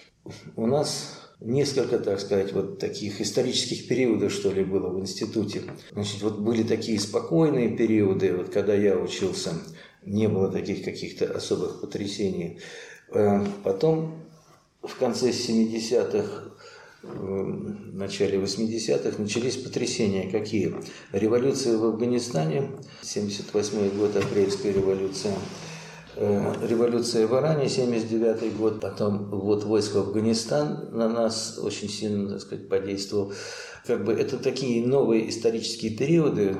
[0.56, 5.64] У нас несколько, так сказать, вот таких исторических периодов, что ли, было в институте.
[5.92, 9.54] Значит, вот были такие спокойные периоды, вот когда я учился,
[10.04, 12.60] не было таких каких-то особых потрясений.
[13.10, 14.24] Э, потом
[14.84, 16.52] в конце 70-х
[17.04, 20.76] в начале 80-х начались потрясения какие?
[21.12, 25.34] Революция в Афганистане, 78 год, апрельская революция,
[26.16, 32.34] э, революция в Иране, 79 год, потом вот войск в Афганистан на нас очень сильно,
[32.34, 33.34] так сказать, подействовал.
[33.88, 36.56] Как бы это такие новые исторические периоды,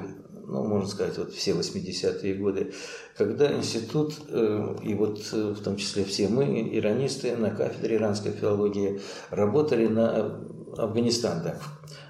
[0.52, 2.74] ну, можно сказать, вот все 80-е годы,
[3.18, 8.34] когда институт, э, и вот э, в том числе все мы, иранисты, на кафедре иранской
[8.34, 10.42] филологии работали на
[10.78, 11.62] Афганистан, так,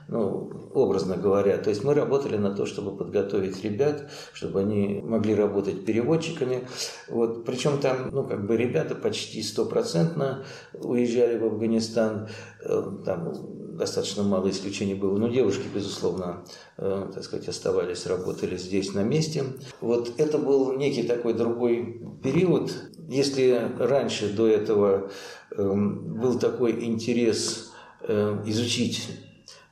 [0.08, 1.58] ну, образно говоря.
[1.60, 6.67] То есть мы работали на то, чтобы подготовить ребят, чтобы они могли работать переводчиками.
[7.10, 7.45] Вот.
[7.45, 12.27] Причем там, ну, как бы ребята почти стопроцентно уезжали в Афганистан.
[12.63, 15.17] Э, там достаточно мало исключений было.
[15.17, 16.45] Но девушки, безусловно,
[16.77, 19.43] э, так сказать, оставались, работали здесь на месте.
[19.81, 22.71] Вот это был некий такой другой период.
[23.09, 25.09] Если раньше до этого
[25.57, 29.09] эм, был такой интерес э, изучить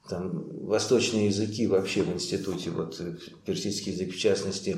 [0.09, 2.99] там, восточные языки вообще в институте, вот
[3.45, 4.77] персидский язык в частности,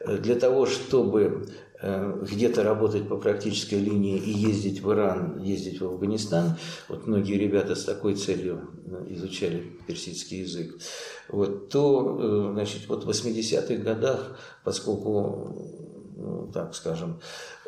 [0.00, 5.80] э, для того, чтобы э, где-то работать по практической линии и ездить в Иран, ездить
[5.80, 6.56] в Афганистан.
[6.88, 10.76] Вот многие ребята с такой целью э, изучали персидский язык.
[11.28, 17.20] Вот, то, значит, вот в 80-х годах, поскольку, ну, так скажем,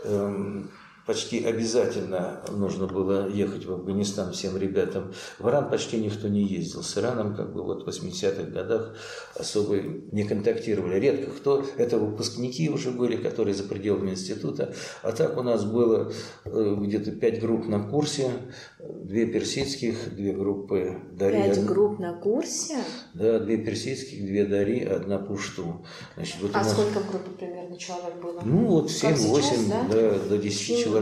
[0.04, 0.70] эм,
[1.06, 5.12] почти обязательно нужно было ехать в Афганистан всем ребятам.
[5.38, 6.82] В Иран почти никто не ездил.
[6.82, 8.94] С Ираном как бы вот в 80-х годах
[9.36, 10.98] особо не контактировали.
[10.98, 11.64] Редко кто.
[11.76, 14.74] Это выпускники уже были, которые за пределами института.
[15.02, 16.12] А так у нас было
[16.44, 18.30] э, где-то пять групп на курсе,
[18.78, 21.36] две персидских, две группы Дари.
[21.36, 22.76] Пять групп на курсе?
[23.12, 25.84] Да, две персидских, две Дари, одна Пушту.
[26.14, 26.72] Значит, вот а нас...
[26.72, 28.40] сколько в группе примерно человек было?
[28.44, 29.84] Ну, вот 7-8, да?
[29.90, 30.93] да, до 10 человек.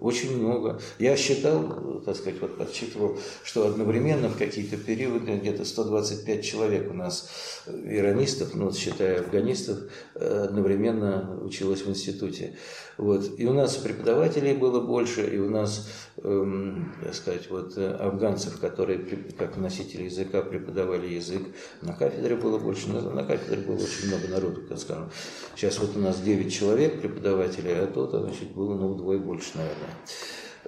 [0.00, 0.80] Очень много.
[0.98, 6.94] Я считал, так сказать, вот подсчитывал, что одновременно в какие-то периоды где-то 125 человек у
[6.94, 7.30] нас
[7.66, 9.78] иронистов, ну, считая афганистов,
[10.14, 12.56] одновременно училось в институте.
[12.98, 13.38] Вот.
[13.38, 15.88] И у нас преподавателей было больше, и у нас,
[16.22, 18.98] так сказать, вот, э, афганцев, которые
[19.36, 21.42] как носители языка преподавали язык.
[21.80, 25.10] На кафедре было больше, на, кафедре было очень много народу, так скажем.
[25.56, 29.96] Сейчас вот у нас 9 человек преподавателей, а то значит, было ну, вдвое больше, наверное.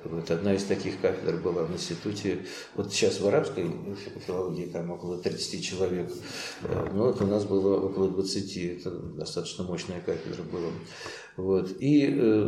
[0.03, 2.45] Вот одна из таких кафедр была в институте.
[2.75, 3.71] Вот сейчас в арабской
[4.27, 6.11] филологии там около 30 человек.
[6.63, 8.57] Э, но вот у нас было около 20.
[8.81, 10.71] Это достаточно мощная кафедра была.
[11.37, 11.71] Вот.
[11.81, 12.45] И э,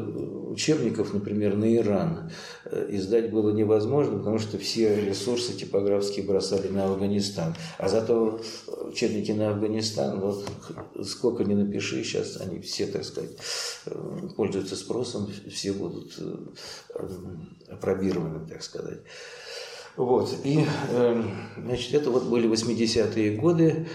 [0.50, 2.30] учебников, например, на Иран
[2.64, 7.54] э, издать было невозможно, потому что все ресурсы типографские бросали на Афганистан.
[7.78, 8.40] А зато
[8.84, 10.48] учебники на Афганистан, вот
[11.02, 13.32] сколько ни напиши, сейчас они все, так сказать,
[13.86, 16.36] э, пользуются спросом, все будут э,
[17.68, 19.00] апробированы, так сказать.
[19.96, 20.32] Вот.
[20.44, 21.22] И, э,
[21.56, 23.88] значит, это вот были 80-е годы,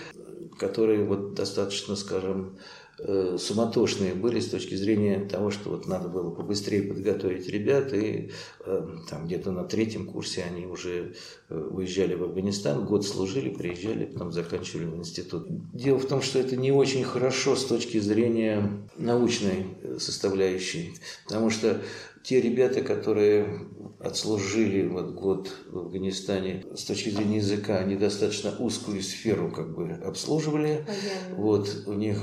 [0.60, 2.58] которые вот достаточно, скажем,
[3.04, 8.30] Э, суматошные были с точки зрения того, что вот надо было побыстрее подготовить ребят, и
[8.64, 11.16] э, там где-то на третьем курсе они уже
[11.50, 15.48] э, уезжали в Афганистан, год служили, приезжали, потом заканчивали в институт.
[15.74, 19.66] Дело в том, что это не очень хорошо с точки зрения научной
[19.98, 20.94] составляющей,
[21.26, 21.82] потому что
[22.24, 23.68] те ребята, которые
[24.00, 29.92] отслужили вот год в Афганистане, с точки зрения языка, они достаточно узкую сферу как бы
[29.92, 30.86] обслуживали.
[30.86, 31.36] Понятно.
[31.36, 32.18] Вот у них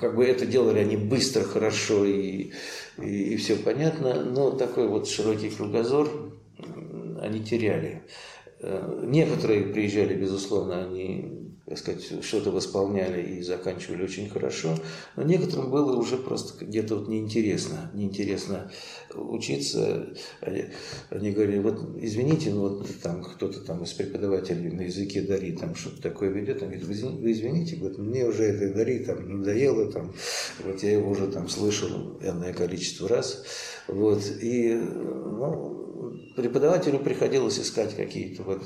[0.00, 2.52] как бы это делали они быстро, хорошо и,
[2.98, 6.08] и, и все понятно, но такой вот широкий кругозор
[7.20, 8.02] они теряли.
[8.60, 14.76] Э, некоторые приезжали, безусловно, они так сказать, что-то восполняли и заканчивали очень хорошо,
[15.16, 18.70] но некоторым было уже просто где-то вот неинтересно, неинтересно
[19.14, 20.12] учиться.
[20.40, 20.64] Они,
[21.10, 25.76] они говорили, вот извините, ну вот там кто-то там из преподавателей на языке Дари там
[25.76, 30.12] что-то такое ведет, он говорит, вы извините, говорит, мне уже это Дари там надоело, там,
[30.64, 33.44] вот я его уже там слышал энное количество раз,
[33.92, 35.82] вот, и, ну,
[36.36, 38.62] преподавателю приходилось искать какие-то вот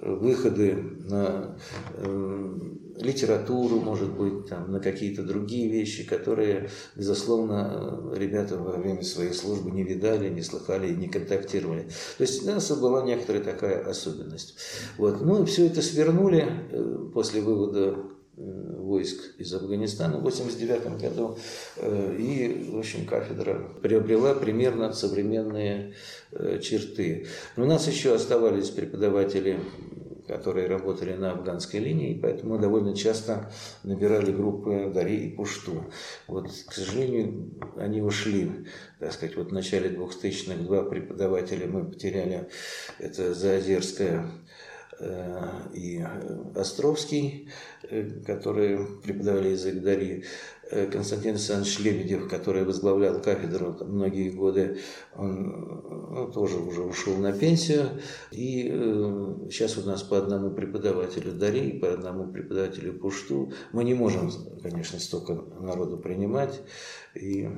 [0.00, 1.56] выходы на
[1.96, 2.58] э,
[2.98, 9.70] литературу, может быть, там, на какие-то другие вещи, которые, безусловно, ребята во время своей службы
[9.70, 11.88] не видали, не слыхали и не контактировали.
[12.18, 14.56] То есть у нас была некоторая такая особенность.
[14.98, 15.20] Вот.
[15.20, 21.38] Ну и все это свернули э, после вывода Э, войск из Афганистана в 1989 году.
[21.76, 25.94] Э, и, в общем, кафедра приобрела примерно современные
[26.32, 27.26] э, черты.
[27.56, 29.58] Но у нас еще оставались преподаватели
[30.26, 33.50] которые работали на афганской линии, поэтому мы довольно часто
[33.82, 35.84] набирали группы Дари и Пушту.
[36.26, 38.50] Вот, к сожалению, они ушли,
[39.00, 42.48] так сказать, вот в начале 2000-х два преподавателя мы потеряли,
[42.98, 44.26] это Заозерская
[45.72, 46.04] и
[46.54, 47.48] Островский,
[48.26, 50.24] которые преподавали язык Дари,
[50.92, 54.78] Константин Александрович Лебедев, который возглавлял кафедру многие годы,
[55.14, 58.00] он ну, тоже уже ушел на пенсию.
[58.30, 63.52] И э, сейчас у нас по одному преподавателю Дари, по одному преподавателю Пушту.
[63.72, 64.30] Мы не можем,
[64.62, 66.60] конечно, столько народу принимать.
[67.14, 67.48] И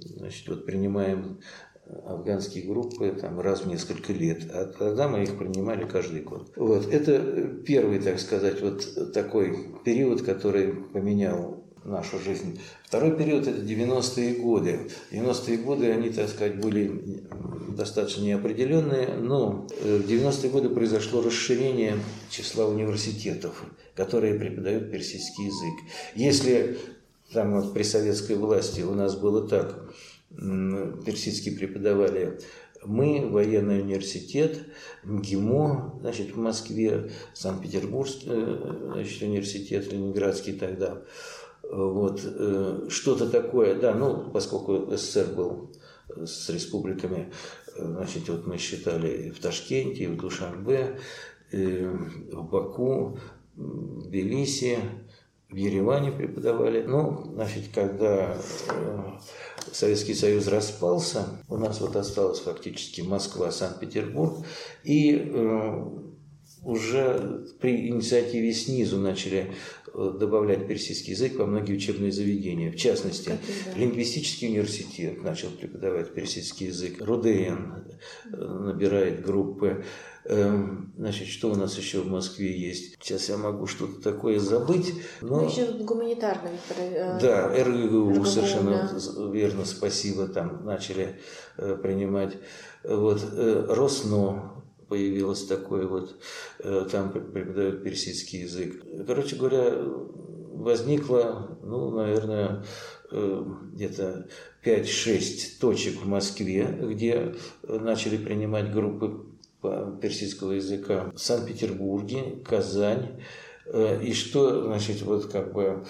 [0.00, 1.40] значит, вот принимаем
[2.06, 6.52] афганские группы там, раз в несколько лет, а тогда мы их принимали каждый год.
[6.56, 6.92] Вот.
[6.92, 7.20] Это
[7.64, 12.60] первый, так сказать, вот такой период, который поменял нашу жизнь.
[12.84, 14.80] Второй период– это 90-е годы.
[15.12, 17.24] 90-е годы, они, так сказать, были
[17.68, 21.98] достаточно неопределенные, но э, в 90-е годы произошло расширение
[22.30, 25.90] числа университетов, которые преподают персидский язык.
[26.14, 26.78] Если
[27.32, 29.90] там вот при советской власти у нас было так,
[30.36, 32.38] персидский преподавали.
[32.84, 34.58] Мы, военный университет,
[35.02, 41.02] МГИМО, значит, в Москве, Санкт-Петербургский э, значит, университет, Ленинградский тогда,
[41.62, 45.72] вот, э, что-то такое, да, ну, поскольку СССР был
[46.08, 47.32] с республиками,
[47.76, 51.00] э, значит, вот мы считали в Ташкенте, в Душанбе,
[51.50, 53.18] в Баку,
[53.56, 54.78] в Тбилиси,
[55.48, 56.82] в Ереване преподавали.
[56.82, 58.36] Ну, значит, когда
[58.68, 59.02] э,
[59.72, 64.44] Советский Союз распался, у нас вот осталась фактически Москва, Санкт-Петербург,
[64.84, 65.32] и
[66.62, 69.52] уже при инициативе снизу начали
[69.98, 72.70] Э, добавлять персидский язык во многие учебные заведения.
[72.70, 73.78] В частности, да.
[73.78, 77.00] лингвистический университет начал преподавать персидский язык.
[77.00, 77.86] Рудеен
[78.30, 79.86] э, набирает группы.
[80.28, 82.96] Эм, значит, что у нас еще в Москве есть?
[83.00, 84.94] Сейчас я могу что-то такое забыть.
[85.20, 85.40] Но...
[85.40, 86.52] Ну, еще гуманитарный.
[86.76, 89.30] Э, да, РГГУ, РГГУ совершенно да.
[89.30, 91.20] верно, спасибо, там начали
[91.56, 92.38] принимать.
[92.82, 93.22] Вот,
[93.68, 94.56] Росно
[94.88, 96.16] появилось такое вот,
[96.60, 98.82] э, там преподают персидский язык.
[99.06, 102.64] Короче говоря, возникло, ну, наверное,
[103.10, 104.28] э, где-то
[104.64, 109.25] 5-6 точек в Москве, где начали принимать группы
[110.00, 111.12] персидского языка.
[111.14, 113.20] В Санкт-Петербурге, Казань.
[113.66, 115.84] Э, и что, значит, вот как бы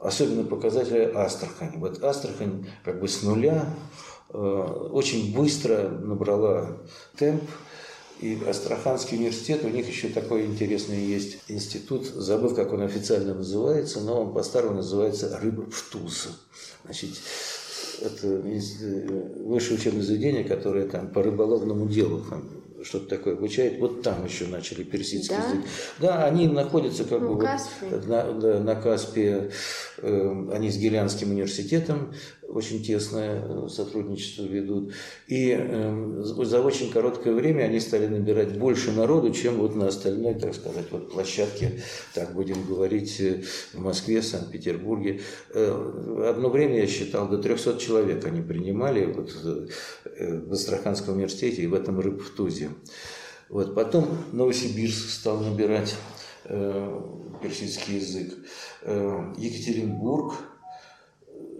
[0.00, 1.78] особенно показатели Астрахань.
[1.78, 3.66] Вот Астрахань как бы с нуля
[4.28, 6.78] очень быстро набрала
[7.16, 7.42] темп,
[8.20, 14.00] и Астраханский университет, у них еще такой интересный есть институт, забыл, как он официально называется,
[14.00, 16.28] но он по-старому называется Рыбштуз.
[16.84, 17.10] Значит,
[18.00, 22.48] это высшее учебное заведение, которое там по рыболовному делу там,
[22.86, 23.80] что-то такое обучает.
[23.80, 25.48] Вот там еще начали персидский да?
[25.48, 25.64] язык.
[25.98, 29.50] Да, они находятся как ну, бы вот на, да, на Каспе.
[29.98, 32.12] Э, они с Гелянским университетом
[32.48, 34.92] очень тесное э, сотрудничество ведут.
[35.26, 40.34] И э, за очень короткое время они стали набирать больше народу, чем вот на остальной,
[40.34, 41.82] так сказать, вот площадке,
[42.14, 45.20] так будем говорить, э, в Москве, Санкт-Петербурге.
[45.54, 49.66] Э, одно время я считал, до 300 человек они принимали вот, э,
[50.18, 52.70] в Астраханском университете и в этом Рыбфтузе.
[53.48, 53.74] Вот.
[53.74, 55.94] Потом Новосибирск стал набирать
[56.44, 57.00] э,
[57.42, 58.34] персидский язык.
[58.82, 60.34] Э, Екатеринбург–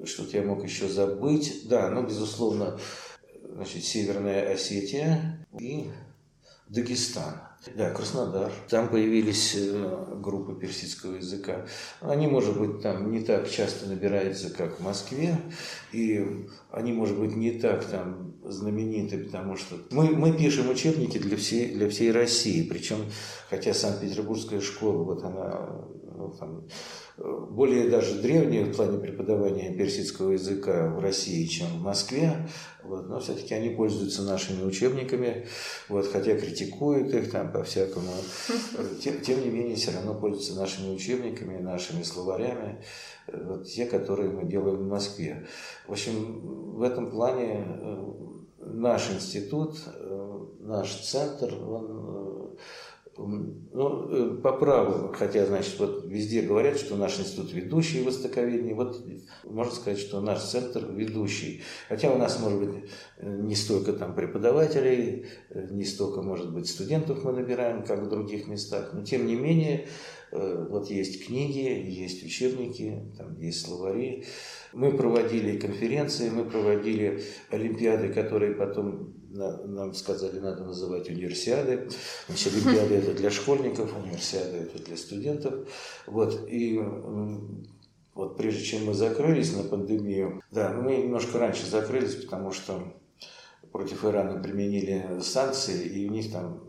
[0.06, 1.68] что-то я мог еще забыть.
[1.68, 2.78] Да, ну, безусловно,
[3.52, 5.90] значит, Северная Осетия и
[6.68, 7.42] Дагестан.
[7.74, 8.52] Да, Краснодар.
[8.68, 11.66] Там появились э, группы персидского языка.
[12.00, 15.36] Они, может быть, там не так часто набираются, как в Москве,
[15.92, 21.36] и они, может быть, не так там знамениты, потому что мы, мы пишем учебники для
[21.36, 22.98] всей, для всей России, причем,
[23.50, 25.86] хотя Санкт-Петербургская школа, вот она
[26.16, 26.68] ну, там,
[27.16, 32.48] более даже древние в плане преподавания персидского языка в России, чем в Москве,
[32.82, 35.46] вот, но все-таки они пользуются нашими учебниками,
[35.88, 38.12] вот, хотя критикуют их там по-всякому,
[39.02, 42.82] тем, тем не менее все равно пользуются нашими учебниками, нашими словарями,
[43.32, 45.46] вот, те, которые мы делаем в Москве.
[45.86, 48.12] В общем, в этом плане э,
[48.60, 52.15] наш институт, э, наш центр, он
[53.18, 58.72] ну, э, по праву, хотя, значит, вот везде говорят, что наш институт ведущий в востоковедении,
[58.72, 59.04] вот
[59.44, 61.62] можно сказать, что наш центр ведущий.
[61.88, 62.90] Хотя у нас, может быть,
[63.20, 68.48] не столько там преподавателей, э, не столько, может быть, студентов мы набираем, как в других
[68.48, 69.86] местах, но тем не менее,
[70.32, 74.24] вот есть книги, есть учебники, там есть словари.
[74.72, 81.88] Мы проводили конференции, мы проводили олимпиады, которые потом нам сказали, надо называть универсиады.
[82.26, 85.68] Значит, олимпиады это для школьников, универсиады это для студентов.
[86.06, 86.80] Вот, и
[88.14, 92.94] вот прежде чем мы закрылись на пандемию, да, мы немножко раньше закрылись, потому что
[93.70, 96.65] против Ирана применили санкции, и у них там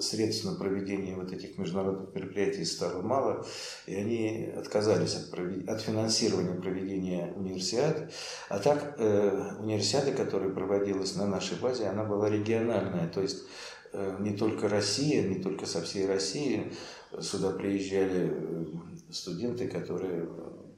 [0.00, 3.46] средств на проведение вот этих международных мероприятий стало мало,
[3.86, 5.68] и они отказались от, провед...
[5.68, 8.12] от финансирования проведения универсиад.
[8.48, 13.44] А так, э, универсиада, которая проводилась на нашей базе, она была региональная, то есть
[13.92, 16.72] э, не только Россия, не только со всей России
[17.20, 18.64] сюда приезжали э,
[19.10, 20.28] студенты, которые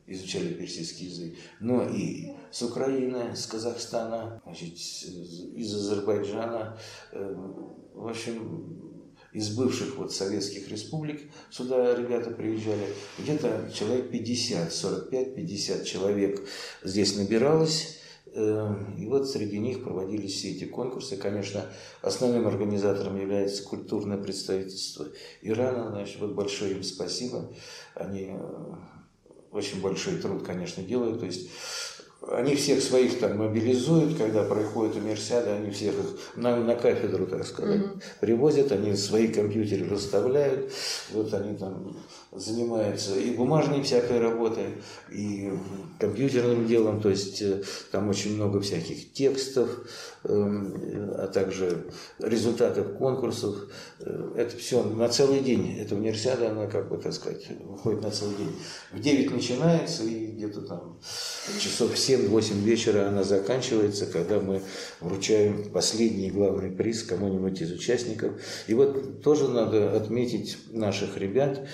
[0.06, 6.78] изучали персидский язык, но и с Украины, с Казахстана, значит, из Азербайджана,
[7.12, 7.34] э,
[7.94, 8.95] в общем,
[9.36, 11.20] из бывших вот советских республик
[11.50, 12.86] сюда ребята приезжали.
[13.18, 16.48] Где-то человек 50, 45-50 человек
[16.82, 17.98] здесь набиралось.
[18.32, 21.18] Э, и вот среди них проводились все эти конкурсы.
[21.18, 21.66] Конечно,
[22.00, 25.06] основным организатором является культурное представительство
[25.42, 25.90] Ирана.
[25.90, 27.52] Значит, вот большое им спасибо.
[27.94, 28.74] Они э,
[29.52, 31.20] очень большой труд, конечно, делают.
[31.20, 31.50] То есть
[32.32, 37.46] они всех своих там мобилизуют, когда проходит универсиада, они всех их на, на кафедру, так
[37.46, 38.02] сказать, mm-hmm.
[38.20, 40.72] привозят, они свои компьютеры расставляют,
[41.12, 41.96] вот они там
[42.38, 44.76] занимаются и бумажной всякой работой,
[45.10, 45.50] и
[45.98, 49.70] компьютерным делом, то есть э, там очень много всяких текстов,
[50.24, 50.74] эм,
[51.16, 51.86] а также
[52.18, 53.56] результатов конкурсов.
[54.00, 55.78] Э, это все на целый день.
[55.78, 58.56] Эта универсиада, она, как бы, так сказать, выходит на целый день.
[58.92, 60.98] В 9 начинается, и где-то там
[61.58, 64.60] часов в 7-8 вечера она заканчивается, когда мы
[65.00, 68.32] вручаем последний главный приз кому-нибудь из участников.
[68.66, 71.66] И вот тоже надо отметить наших ребят,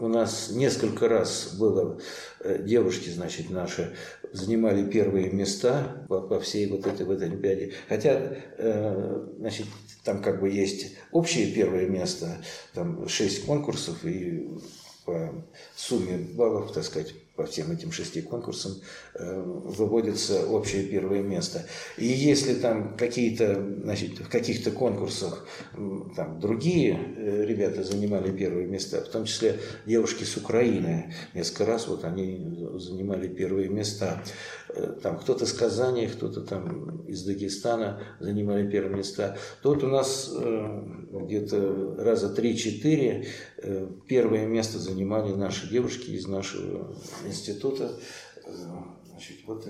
[0.00, 2.00] у нас несколько раз было,
[2.40, 3.94] э, девушки, значит, наши
[4.32, 7.72] занимали первые места по, по всей вот этой, вот Олимпиаде.
[7.88, 9.66] Хотя, э, значит,
[10.04, 12.38] там как бы есть общее первое место,
[12.74, 14.48] там шесть конкурсов, и
[15.04, 15.44] по
[15.76, 18.72] сумме баллов, так сказать, по всем этим шести конкурсам
[19.18, 21.64] выводится общее первое место.
[21.96, 25.46] И если там какие-то, значит, в каких-то конкурсах
[26.16, 31.88] там другие э, ребята занимали первые места, в том числе девушки с Украины, несколько раз
[31.88, 34.22] вот они занимали первые места.
[34.68, 39.38] Э, там кто-то с Казани, кто-то там из Дагестана занимали первые места.
[39.62, 40.30] Тут у нас
[41.10, 43.28] где-то раза три-четыре
[44.06, 46.94] первое место занимали наши девушки из нашего
[47.26, 47.98] института.
[49.16, 49.66] Значит, вот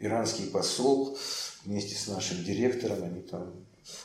[0.00, 1.18] иранский посол
[1.66, 3.52] вместе с нашим директором, они там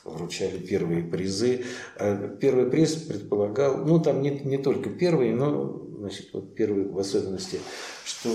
[0.04, 1.64] вручали первые призы.
[1.96, 7.00] А первый приз предполагал, ну там не, не только первый, но значит, вот первый в
[7.00, 7.60] особенности,
[8.04, 8.30] что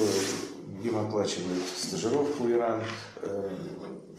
[0.83, 2.81] им оплачивают стажировку в Иран,
[3.21, 3.51] э,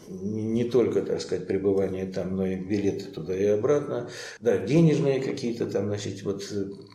[0.08, 4.08] не, только, так сказать, пребывание там, но и билеты туда и обратно.
[4.40, 6.42] Да, денежные какие-то там, значит, вот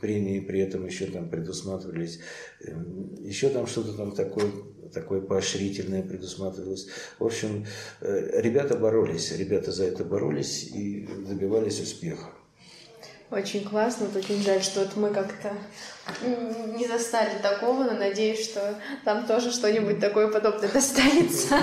[0.02, 2.20] премии при этом еще там предусматривались.
[2.62, 4.48] Эм, еще там что-то там такое,
[4.94, 6.88] такое поощрительное предусматривалось.
[7.20, 7.66] В общем,
[8.02, 12.30] э, ребята боролись, ребята за это боролись и добивались успеха.
[13.30, 15.52] Очень классно, очень жаль, что вот мы как-то
[16.78, 21.58] не застали такого, но надеюсь, что там тоже что-нибудь такое подобное достанется.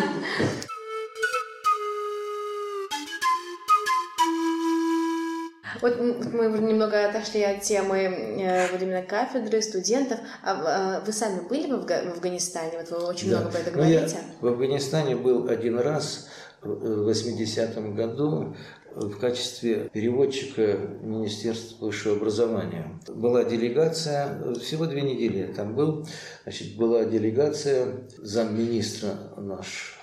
[5.82, 10.18] Вот мы немного отошли от темы э, вот именно кафедры, студентов.
[10.42, 12.78] А, а вы сами были в Афганистане?
[12.78, 13.38] Вот вы очень да.
[13.38, 14.18] много про это говорите.
[14.42, 16.28] Ну, я в Афганистане был один раз
[16.62, 18.54] в 80-м году
[18.94, 23.00] в качестве переводчика Министерства высшего образования.
[23.08, 26.06] Была делегация, всего две недели я там был,
[26.42, 29.98] значит, была делегация, замминистра наш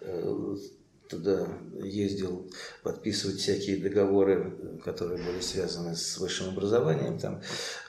[0.00, 0.56] э,
[1.08, 1.48] туда
[1.82, 2.50] ездил
[2.82, 7.40] подписывать всякие договоры, которые были связаны с высшим образованием, там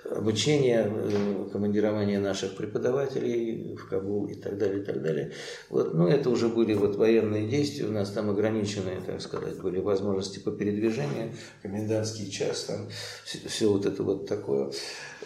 [0.09, 5.33] обучение, э, командирование наших преподавателей в Кабул и так далее, и так далее.
[5.69, 9.79] Вот, ну, это уже были вот военные действия, у нас там ограниченные, так сказать, были
[9.79, 12.87] возможности по передвижению, комендантский час, там
[13.25, 14.71] все, все вот это вот такое.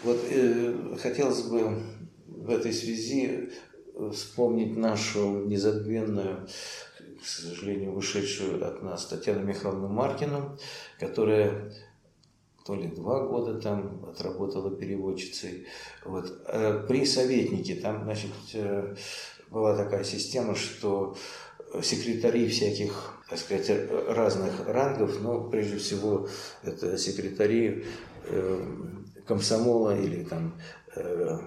[0.02, 1.80] Вот э, хотелось бы
[2.26, 3.50] в этой связи
[4.12, 6.48] вспомнить нашу незабвенную
[7.24, 10.58] к сожалению, вышедшую от нас Татьяну Михайловну Маркину,
[11.00, 11.72] которая
[12.66, 15.66] то ли два года там отработала переводчицей.
[16.04, 16.30] Вот.
[16.46, 18.94] А при советнике там, значит, э,
[19.50, 21.16] была такая система, что
[21.82, 23.70] секретари всяких, так сказать,
[24.08, 26.28] разных рангов, но прежде всего
[26.62, 27.84] это секретари
[28.24, 28.76] э,
[29.26, 30.54] комсомола или там
[30.94, 31.38] э,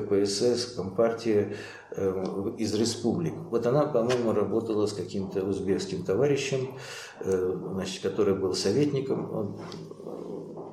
[0.00, 1.54] КПСС, Компартия
[1.92, 3.34] э, из республик.
[3.50, 6.76] Вот она, по-моему, работала с каким-то узбекским товарищем,
[7.20, 9.60] э, значит, который был советником, он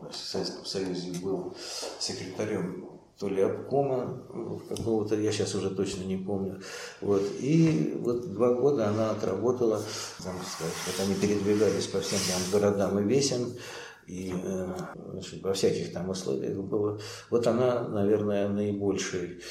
[0.10, 1.56] в Советском Союзе был
[2.00, 4.22] секретарем то ли обкома
[4.68, 6.60] какого-то, я сейчас уже точно не помню.
[7.00, 7.22] Вот.
[7.40, 9.82] И вот два года она отработала,
[10.24, 13.54] там, сказать, они передвигались по всем там, городам и весям,
[14.08, 14.68] и э,
[15.12, 17.00] значит, во всяких там условиях было.
[17.30, 19.42] Вот она, наверное, наибольший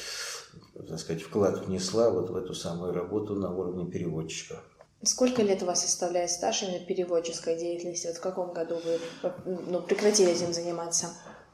[0.88, 4.60] так сказать, вклад внесла вот в эту самую работу на уровне переводчика.
[5.02, 8.06] Сколько лет у вас составляет стаж именно переводческой деятельности?
[8.06, 8.98] Вот в каком году вы
[9.68, 11.08] ну, прекратили этим заниматься?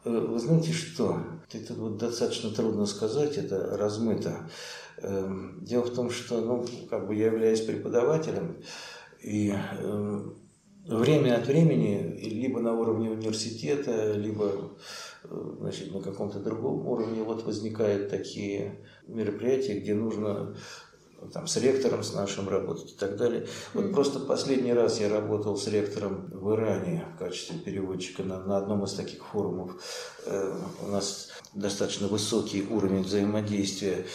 [0.05, 1.19] Э, вы знаете что?
[1.53, 4.51] Это вот достаточно трудно сказать, это размыто.
[4.99, 8.63] Эм, дело в том, что ну, как бы я являюсь преподавателем,
[9.23, 10.37] и эм,
[10.97, 14.73] время от времени, либо на уровне университета, либо
[15.25, 20.57] э, значит, на каком-то другом уровне вот возникают такие мероприятия, где нужно
[21.33, 23.47] там, с ректором с нашим работать и так далее.
[23.75, 23.93] Вот mm-hmm.
[23.93, 28.85] просто последний раз я работал с ректором в Иране в качестве переводчика на, на одном
[28.85, 29.73] из таких форумов.
[30.27, 30.55] Э,
[30.87, 34.07] у нас достаточно высокий уровень взаимодействия.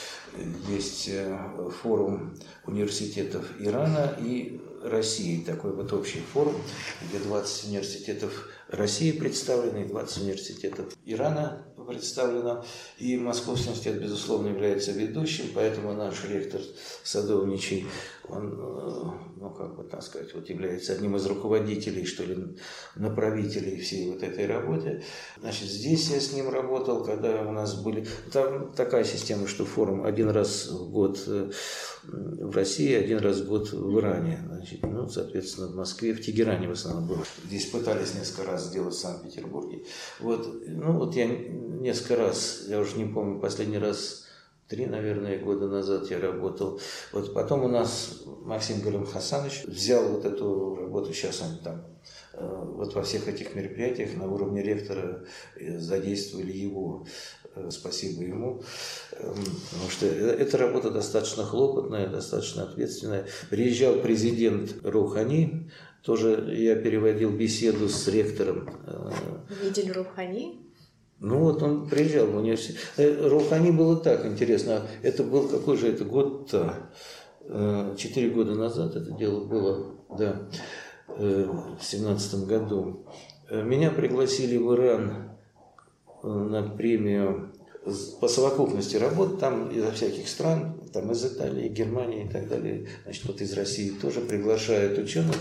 [0.69, 1.37] Есть э,
[1.81, 6.55] форум университетов Ирана и России, такой вот общий форум,
[7.07, 12.65] где 20 университетов России представлены, и 20 университетов Ирана представлено.
[12.97, 16.61] И Московский университет, безусловно, является ведущим, поэтому наш ректор
[17.03, 17.87] Садовничий,
[18.27, 22.57] он, э, ну, как бы, так сказать, вот является одним из руководителей, что ли,
[22.95, 25.03] направителей всей вот этой работы.
[25.39, 28.07] Значит, здесь я с ним работал, когда у нас были...
[28.31, 31.51] Там такая система, что форум один раз в год э,
[32.03, 34.39] в России, один раз в год в Иране.
[34.47, 37.23] Значит, ну, соответственно, в Москве, в Тегеране в основном было.
[37.45, 39.83] Здесь пытались несколько раз сделать в Санкт-Петербурге.
[40.19, 41.27] Вот, ну, вот я
[41.81, 44.23] несколько раз, я уже не помню, последний раз
[44.67, 46.79] три, наверное, года назад я работал.
[47.11, 51.85] Вот потом у нас Максим Галим Хасанович взял вот эту работу, сейчас он там
[52.33, 57.05] э, вот во всех этих мероприятиях на уровне ректора э, задействовали его.
[57.55, 58.63] Э, спасибо ему,
[59.11, 59.35] эм,
[59.71, 63.27] потому что эта работа достаточно хлопотная, достаточно ответственная.
[63.49, 65.69] Приезжал президент Рухани,
[66.01, 68.69] тоже я переводил беседу с ректором.
[69.61, 70.62] Видели Рухани?
[71.23, 72.75] Ну вот он приезжал в университет.
[72.97, 74.81] Э, Рухани было так интересно.
[75.03, 76.89] Это был какой же это год-то?
[77.45, 80.41] Э, четыре года назад это дело было, да,
[81.07, 81.49] э,
[81.79, 83.05] в семнадцатом году.
[83.49, 85.29] Меня пригласили в Иран
[86.23, 87.53] на премию
[88.19, 93.25] по совокупности работ, там изо всяких стран, там из Италии, Германии и так далее, значит,
[93.25, 95.35] вот из России тоже приглашают ученых,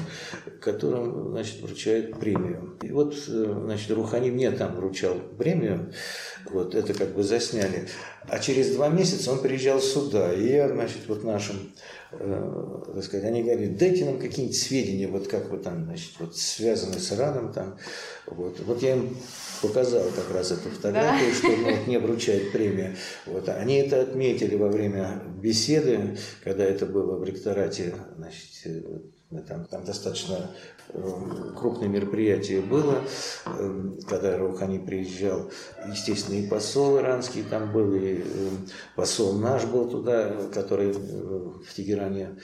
[0.61, 2.78] которым, значит, вручают премию.
[2.82, 5.92] И вот, значит, Рухани мне там вручал премию,
[6.50, 7.88] вот, это как бы засняли.
[8.28, 13.25] А через два месяца он приезжал сюда, и я, значит, вот нашим, э, так сказать,
[13.25, 17.53] они говорили, дайте нам какие-нибудь сведения, вот как вы там, значит, вот связаны с Ираном
[17.53, 17.79] там,
[18.27, 18.61] вот.
[18.61, 19.17] Вот я им
[19.61, 21.37] показал как раз эту фотографию, да?
[21.37, 22.97] что ну, вот, мне вручают премию.
[23.27, 23.49] Вот.
[23.49, 28.91] Они это отметили во время беседы, когда это было в ректорате, значит,
[29.41, 30.51] там, там достаточно
[30.95, 33.01] Эм, крупное мероприятие было,
[33.47, 35.51] эм, когда Роухани приезжал,
[35.89, 41.74] естественно, и посол иранский там был, и эм, посол наш был туда, который э, в
[41.74, 42.41] Тегеране,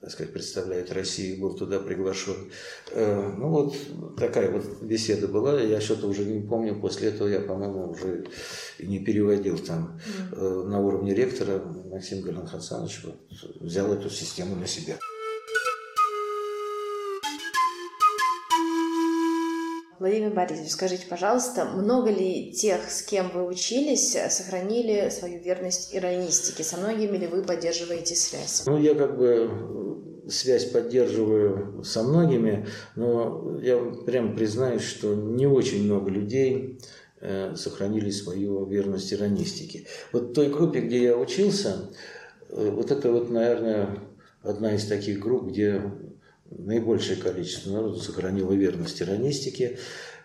[0.00, 2.50] так сказать, представляет Россию, был туда приглашен.
[2.94, 3.76] Ну вот
[4.16, 8.26] такая вот беседа была, я что-то уже не помню, после этого я, по-моему, уже
[8.78, 9.98] не переводил там
[10.32, 11.60] на уровне ректора.
[11.90, 13.16] Максим Хасанович вот,
[13.60, 14.96] взял эту систему на себя.
[20.04, 26.62] Владимир Борисович, скажите, пожалуйста, много ли тех, с кем вы учились, сохранили свою верность иронистике?
[26.62, 28.64] Со многими ли вы поддерживаете связь?
[28.66, 35.84] Ну, я как бы связь поддерживаю со многими, но я прям признаюсь, что не очень
[35.84, 36.78] много людей
[37.22, 39.86] э, сохранили свою верность иронистике.
[40.12, 41.88] Вот в той группе, где я учился,
[42.50, 44.00] э, вот это вот, наверное,
[44.42, 45.80] одна из таких групп, где
[46.58, 49.78] наибольшее количество народу сохранило верность иронистике.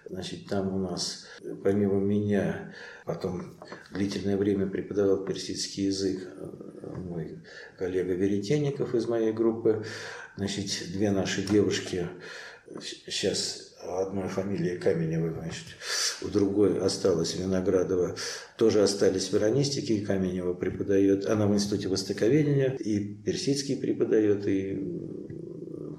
[0.09, 1.27] Значит, там у нас,
[1.63, 2.73] помимо меня,
[3.05, 3.59] потом
[3.91, 7.43] длительное время преподавал персидский язык э, мой
[7.77, 9.86] коллега Веретенников из моей группы.
[10.36, 12.07] Значит, две наши девушки,
[12.82, 15.65] сейчас одной фамилия Каменева, значит,
[16.21, 18.15] у другой осталась Виноградова,
[18.57, 24.75] тоже остались в иронистике, и Каменева преподает, она в Институте Востоковедения, и персидский преподает, и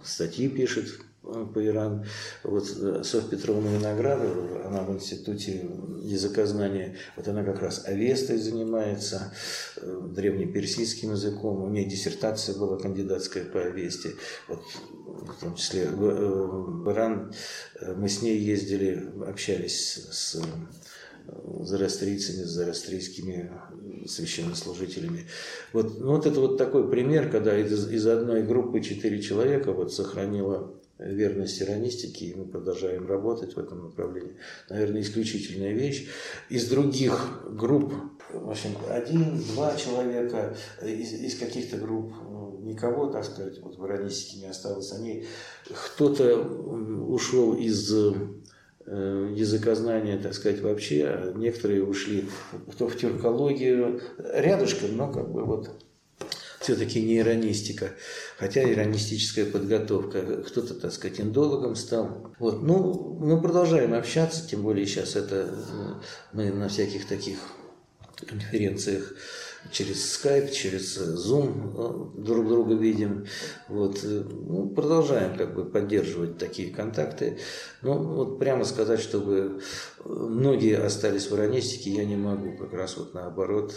[0.04, 0.86] статьи пишет
[1.22, 2.04] по Ирану.
[2.42, 5.66] Вот э, Софья Петровна Виноградова, она в Институте
[6.02, 9.32] языкознания, вот она как раз авестой занимается,
[9.76, 11.62] э, древнеперсидским языком.
[11.62, 14.14] У нее диссертация была кандидатская по авесте.
[14.48, 14.62] Вот,
[15.04, 17.32] в том числе в, э, в Иран
[17.96, 20.42] мы с ней ездили, общались с
[21.60, 23.50] зарастрийцами, с зарастрийскими
[24.06, 25.26] священнослужителями.
[25.72, 29.92] Вот, ну, вот это вот такой пример, когда из, из одной группы четыре человека вот
[29.92, 34.36] сохранило верность иронистики, и мы продолжаем работать в этом направлении.
[34.68, 36.08] Наверное, исключительная вещь.
[36.48, 37.94] Из других групп,
[38.32, 44.40] в общем, один-два человека из, из каких-то групп, ну, никого, так сказать, вот в иронистике
[44.40, 44.92] не осталось.
[44.92, 45.24] Они,
[45.94, 48.12] кто-то ушел из э,
[48.90, 52.28] языкознания, так сказать, вообще, а некоторые ушли
[52.72, 55.70] кто в тюркологию, рядышком, но как бы вот
[56.60, 57.92] все-таки не иронистика,
[58.36, 60.42] хотя иронистическая подготовка.
[60.42, 62.34] Кто-то, так сказать, индологом стал.
[62.38, 62.62] Вот.
[62.62, 65.54] Ну, мы продолжаем общаться, тем более сейчас это
[66.32, 67.38] мы на всяких таких
[68.26, 69.14] конференциях
[69.70, 73.26] через скайп, через Zoom э, друг друга видим.
[73.68, 74.00] Вот.
[74.02, 77.38] Э, ну, продолжаем как бы поддерживать такие контакты.
[77.82, 79.60] Но вот прямо сказать, чтобы
[80.04, 82.56] многие остались в иронистике, я не могу.
[82.56, 83.74] Как раз вот наоборот,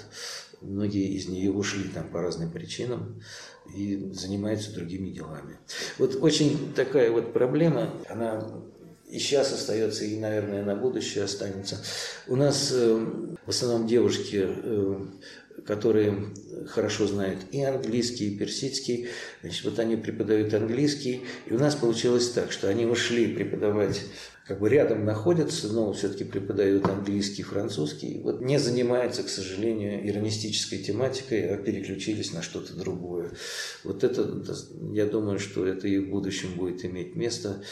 [0.62, 3.22] многие из нее ушли там по разным причинам
[3.76, 5.58] и занимаются другими делами.
[5.98, 8.64] Вот очень такая вот проблема, она
[9.14, 11.78] и сейчас остается, и, наверное, на будущее останется.
[12.28, 13.06] У нас э,
[13.46, 15.00] в основном девушки э,
[15.66, 16.34] которые
[16.68, 19.08] хорошо знают и английский, и персидский.
[19.42, 21.22] Значит, вот они преподают английский.
[21.46, 24.02] И у нас получилось так, что они ушли преподавать
[24.46, 28.20] как бы рядом находятся, но все-таки преподают английский, французский.
[28.24, 33.32] Вот не занимаются, к сожалению, иронистической тематикой, а переключились на что-то другое.
[33.86, 34.44] Вот это,
[34.92, 37.64] я думаю, что это и в будущем будет иметь место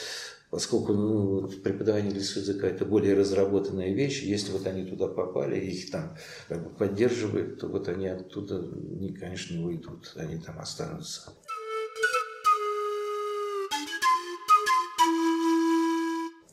[0.52, 6.16] поскольку ну, преподавание языка это более разработанная вещь, если вот они туда попали, их там
[6.50, 11.34] как бы поддерживают, то вот они оттуда, не, конечно, не уйдут, они там останутся.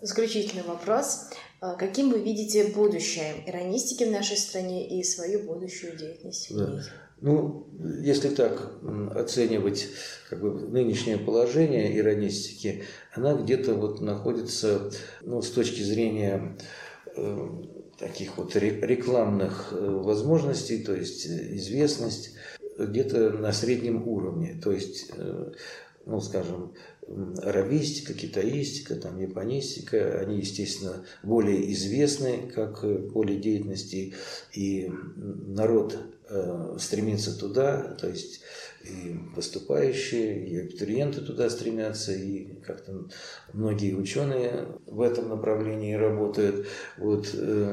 [0.00, 1.30] Заключительный вопрос.
[1.60, 6.66] А каким вы видите будущее иронистики в нашей стране и свою будущую деятельность в ней?
[6.66, 6.82] Да.
[7.20, 7.66] Ну,
[8.00, 8.74] если так
[9.12, 9.88] оценивать
[10.30, 12.84] как бы, нынешнее положение иронистики,
[13.18, 14.90] она где-то вот находится,
[15.22, 16.56] ну, с точки зрения
[17.16, 17.48] э,
[17.98, 22.34] таких вот рекламных э, возможностей, то есть известность,
[22.78, 24.58] где-то на среднем уровне.
[24.62, 25.52] То есть, э,
[26.06, 26.74] ну, скажем,
[27.42, 34.14] аравистика, китаистика, там, японистика, они, естественно, более известны как поле деятельности,
[34.54, 35.98] и народ
[36.28, 38.42] э, стремится туда, то есть
[38.88, 43.08] и поступающие, и абитуриенты туда стремятся, и как-то
[43.52, 46.66] многие ученые в этом направлении работают.
[46.96, 47.72] Вот, э,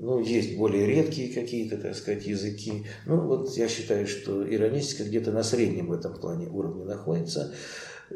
[0.00, 2.84] ну, есть более редкие какие-то, так сказать, языки.
[3.06, 7.54] Ну, вот я считаю, что иронистика где-то на среднем в этом плане уровне находится.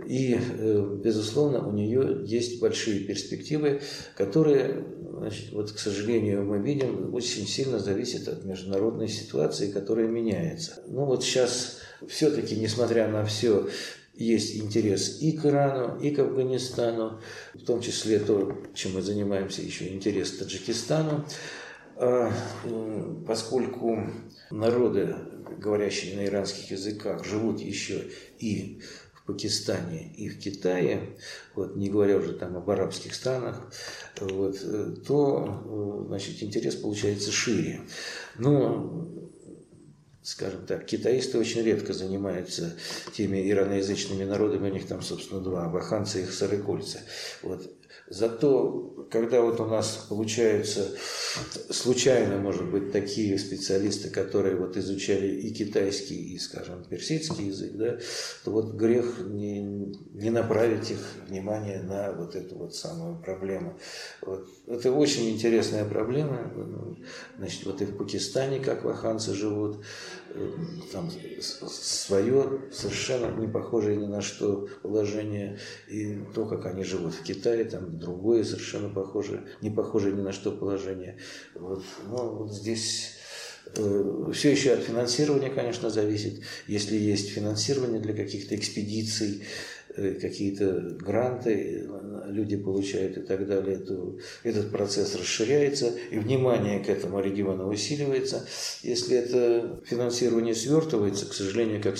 [0.06, 3.80] И, э, безусловно, у нее есть большие перспективы,
[4.16, 4.84] которые,
[5.16, 10.82] значит, вот, к сожалению, мы видим, очень сильно зависят от международной ситуации, которая меняется.
[10.86, 13.68] Ну вот сейчас все-таки, несмотря на все,
[14.14, 17.20] есть интерес и к Ирану, и к Афганистану,
[17.54, 21.24] в том числе то, чем мы занимаемся, еще интерес к Таджикистану.
[21.96, 22.32] А,
[23.26, 23.98] поскольку
[24.50, 25.14] народы,
[25.58, 28.04] говорящие на иранских языках, живут еще
[28.38, 28.80] и
[29.28, 31.18] Пакистане и в Китае,
[31.54, 33.70] вот, не говоря уже там об арабских странах,
[34.18, 34.56] вот,
[35.06, 37.82] то значит, интерес получается шире.
[38.38, 39.27] Но
[40.28, 42.76] скажем так, китаисты очень редко занимаются
[43.14, 47.00] теми ираноязычными народами, у них там, собственно, два, абаханцы и сарыкольцы.
[47.42, 47.66] Вот.
[48.10, 50.96] Зато, когда вот у нас получаются
[51.70, 57.98] случайно, может быть, такие специалисты, которые вот изучали и китайский, и, скажем, персидский язык, да,
[58.44, 59.60] то вот грех не,
[60.14, 63.78] не направить их внимание на вот эту вот самую проблему.
[64.22, 64.48] Вот.
[64.66, 66.50] Это очень интересная проблема.
[67.36, 69.84] Значит, вот и в Пакистане, как ваханцы живут,
[70.92, 71.10] там
[71.40, 75.58] свое, совершенно не похожее ни на что положение,
[75.88, 80.32] и то, как они живут в Китае, там другое совершенно похожее, не похожее ни на
[80.32, 81.18] что положение.
[81.54, 83.12] Вот, ну, вот здесь
[83.76, 86.42] э, все еще от финансирования, конечно, зависит.
[86.66, 89.77] Если есть финансирование для каких-то экспедиций, Э,
[90.20, 91.88] какие-то гранты
[92.26, 98.46] люди получают и так далее, то этот процесс расширяется, и внимание к этому региону усиливается.
[98.82, 101.96] Если это финансирование свертывается, к сожалению, как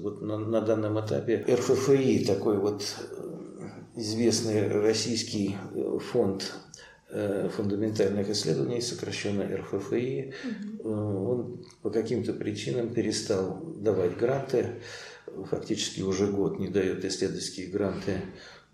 [0.00, 6.52] вот на, на данном этапе РФФИ, такой вот э, известный российский э, фонд
[7.56, 10.32] фундаментальных исследований, сокращенно РФФИ,
[10.82, 14.80] он по каким-то причинам перестал давать гранты,
[15.50, 18.22] фактически уже год не дает исследовательские гранты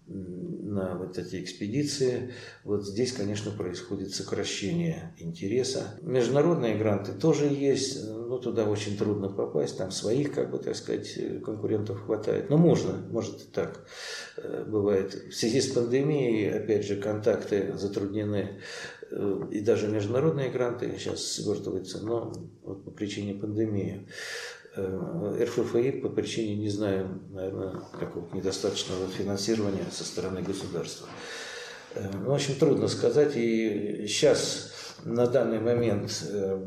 [0.08, 2.32] на вот эти экспедиции.
[2.64, 5.98] Вот здесь, конечно, происходит сокращение интереса.
[6.02, 9.76] Международные гранты тоже есть, но туда очень трудно попасть.
[9.76, 12.48] Там своих, как бы, так сказать, конкурентов хватает.
[12.48, 13.86] Но можно, может и так
[14.36, 15.14] э, бывает.
[15.30, 18.60] В связи с пандемией, опять же, контакты затруднены
[19.10, 22.32] э, и даже международные гранты сейчас свертываются, но
[22.62, 24.06] вот по причине пандемии.
[24.78, 31.08] Э, РФФИ по причине, не знаю, наверное, какого-то недостаточного финансирования со стороны государства.
[31.94, 33.32] Э, в общем, трудно сказать.
[33.34, 36.64] И сейчас, на данный момент, э,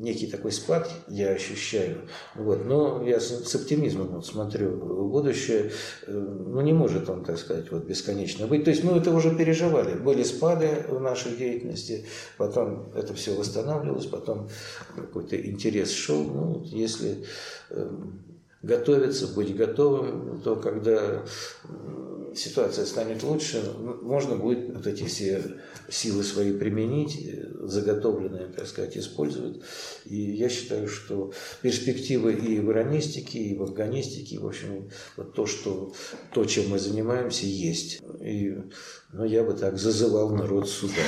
[0.00, 2.08] некий такой спад я ощущаю.
[2.34, 2.64] Вот.
[2.64, 5.72] Но я с, с оптимизмом вот смотрю в будущее.
[6.06, 8.64] Ну, не может он, так сказать, вот бесконечно быть.
[8.64, 9.98] То есть мы это уже переживали.
[9.98, 12.06] Были спады в нашей деятельности,
[12.38, 14.48] потом это все восстанавливалось, потом
[14.96, 16.24] какой-то интерес шел.
[16.24, 17.24] Ну, если
[17.70, 18.24] эм,
[18.62, 21.24] готовиться, быть готовым, то когда
[22.34, 23.62] ситуация станет лучше,
[24.02, 25.42] можно будет вот эти все
[25.88, 27.18] силы свои применить,
[27.60, 29.60] заготовленные, так сказать, использовать.
[30.04, 35.46] И я считаю, что перспективы и в иронистике, и в афганистике, в общем, вот то,
[35.46, 35.92] что,
[36.32, 38.00] то, чем мы занимаемся, есть.
[38.20, 38.56] И,
[39.12, 41.02] ну, я бы так зазывал народ сюда.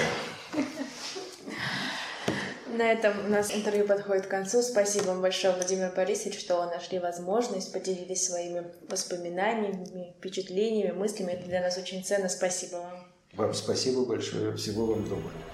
[2.73, 4.63] На этом у нас интервью подходит к концу.
[4.63, 11.33] Спасибо вам большое, Владимир Борисович, что нашли возможность, поделились своими воспоминаниями, впечатлениями, мыслями.
[11.33, 12.31] Это для нас очень ценно.
[12.31, 13.13] Спасибо вам.
[13.35, 14.57] Вам спасибо большое.
[14.57, 15.52] Всего вам доброго.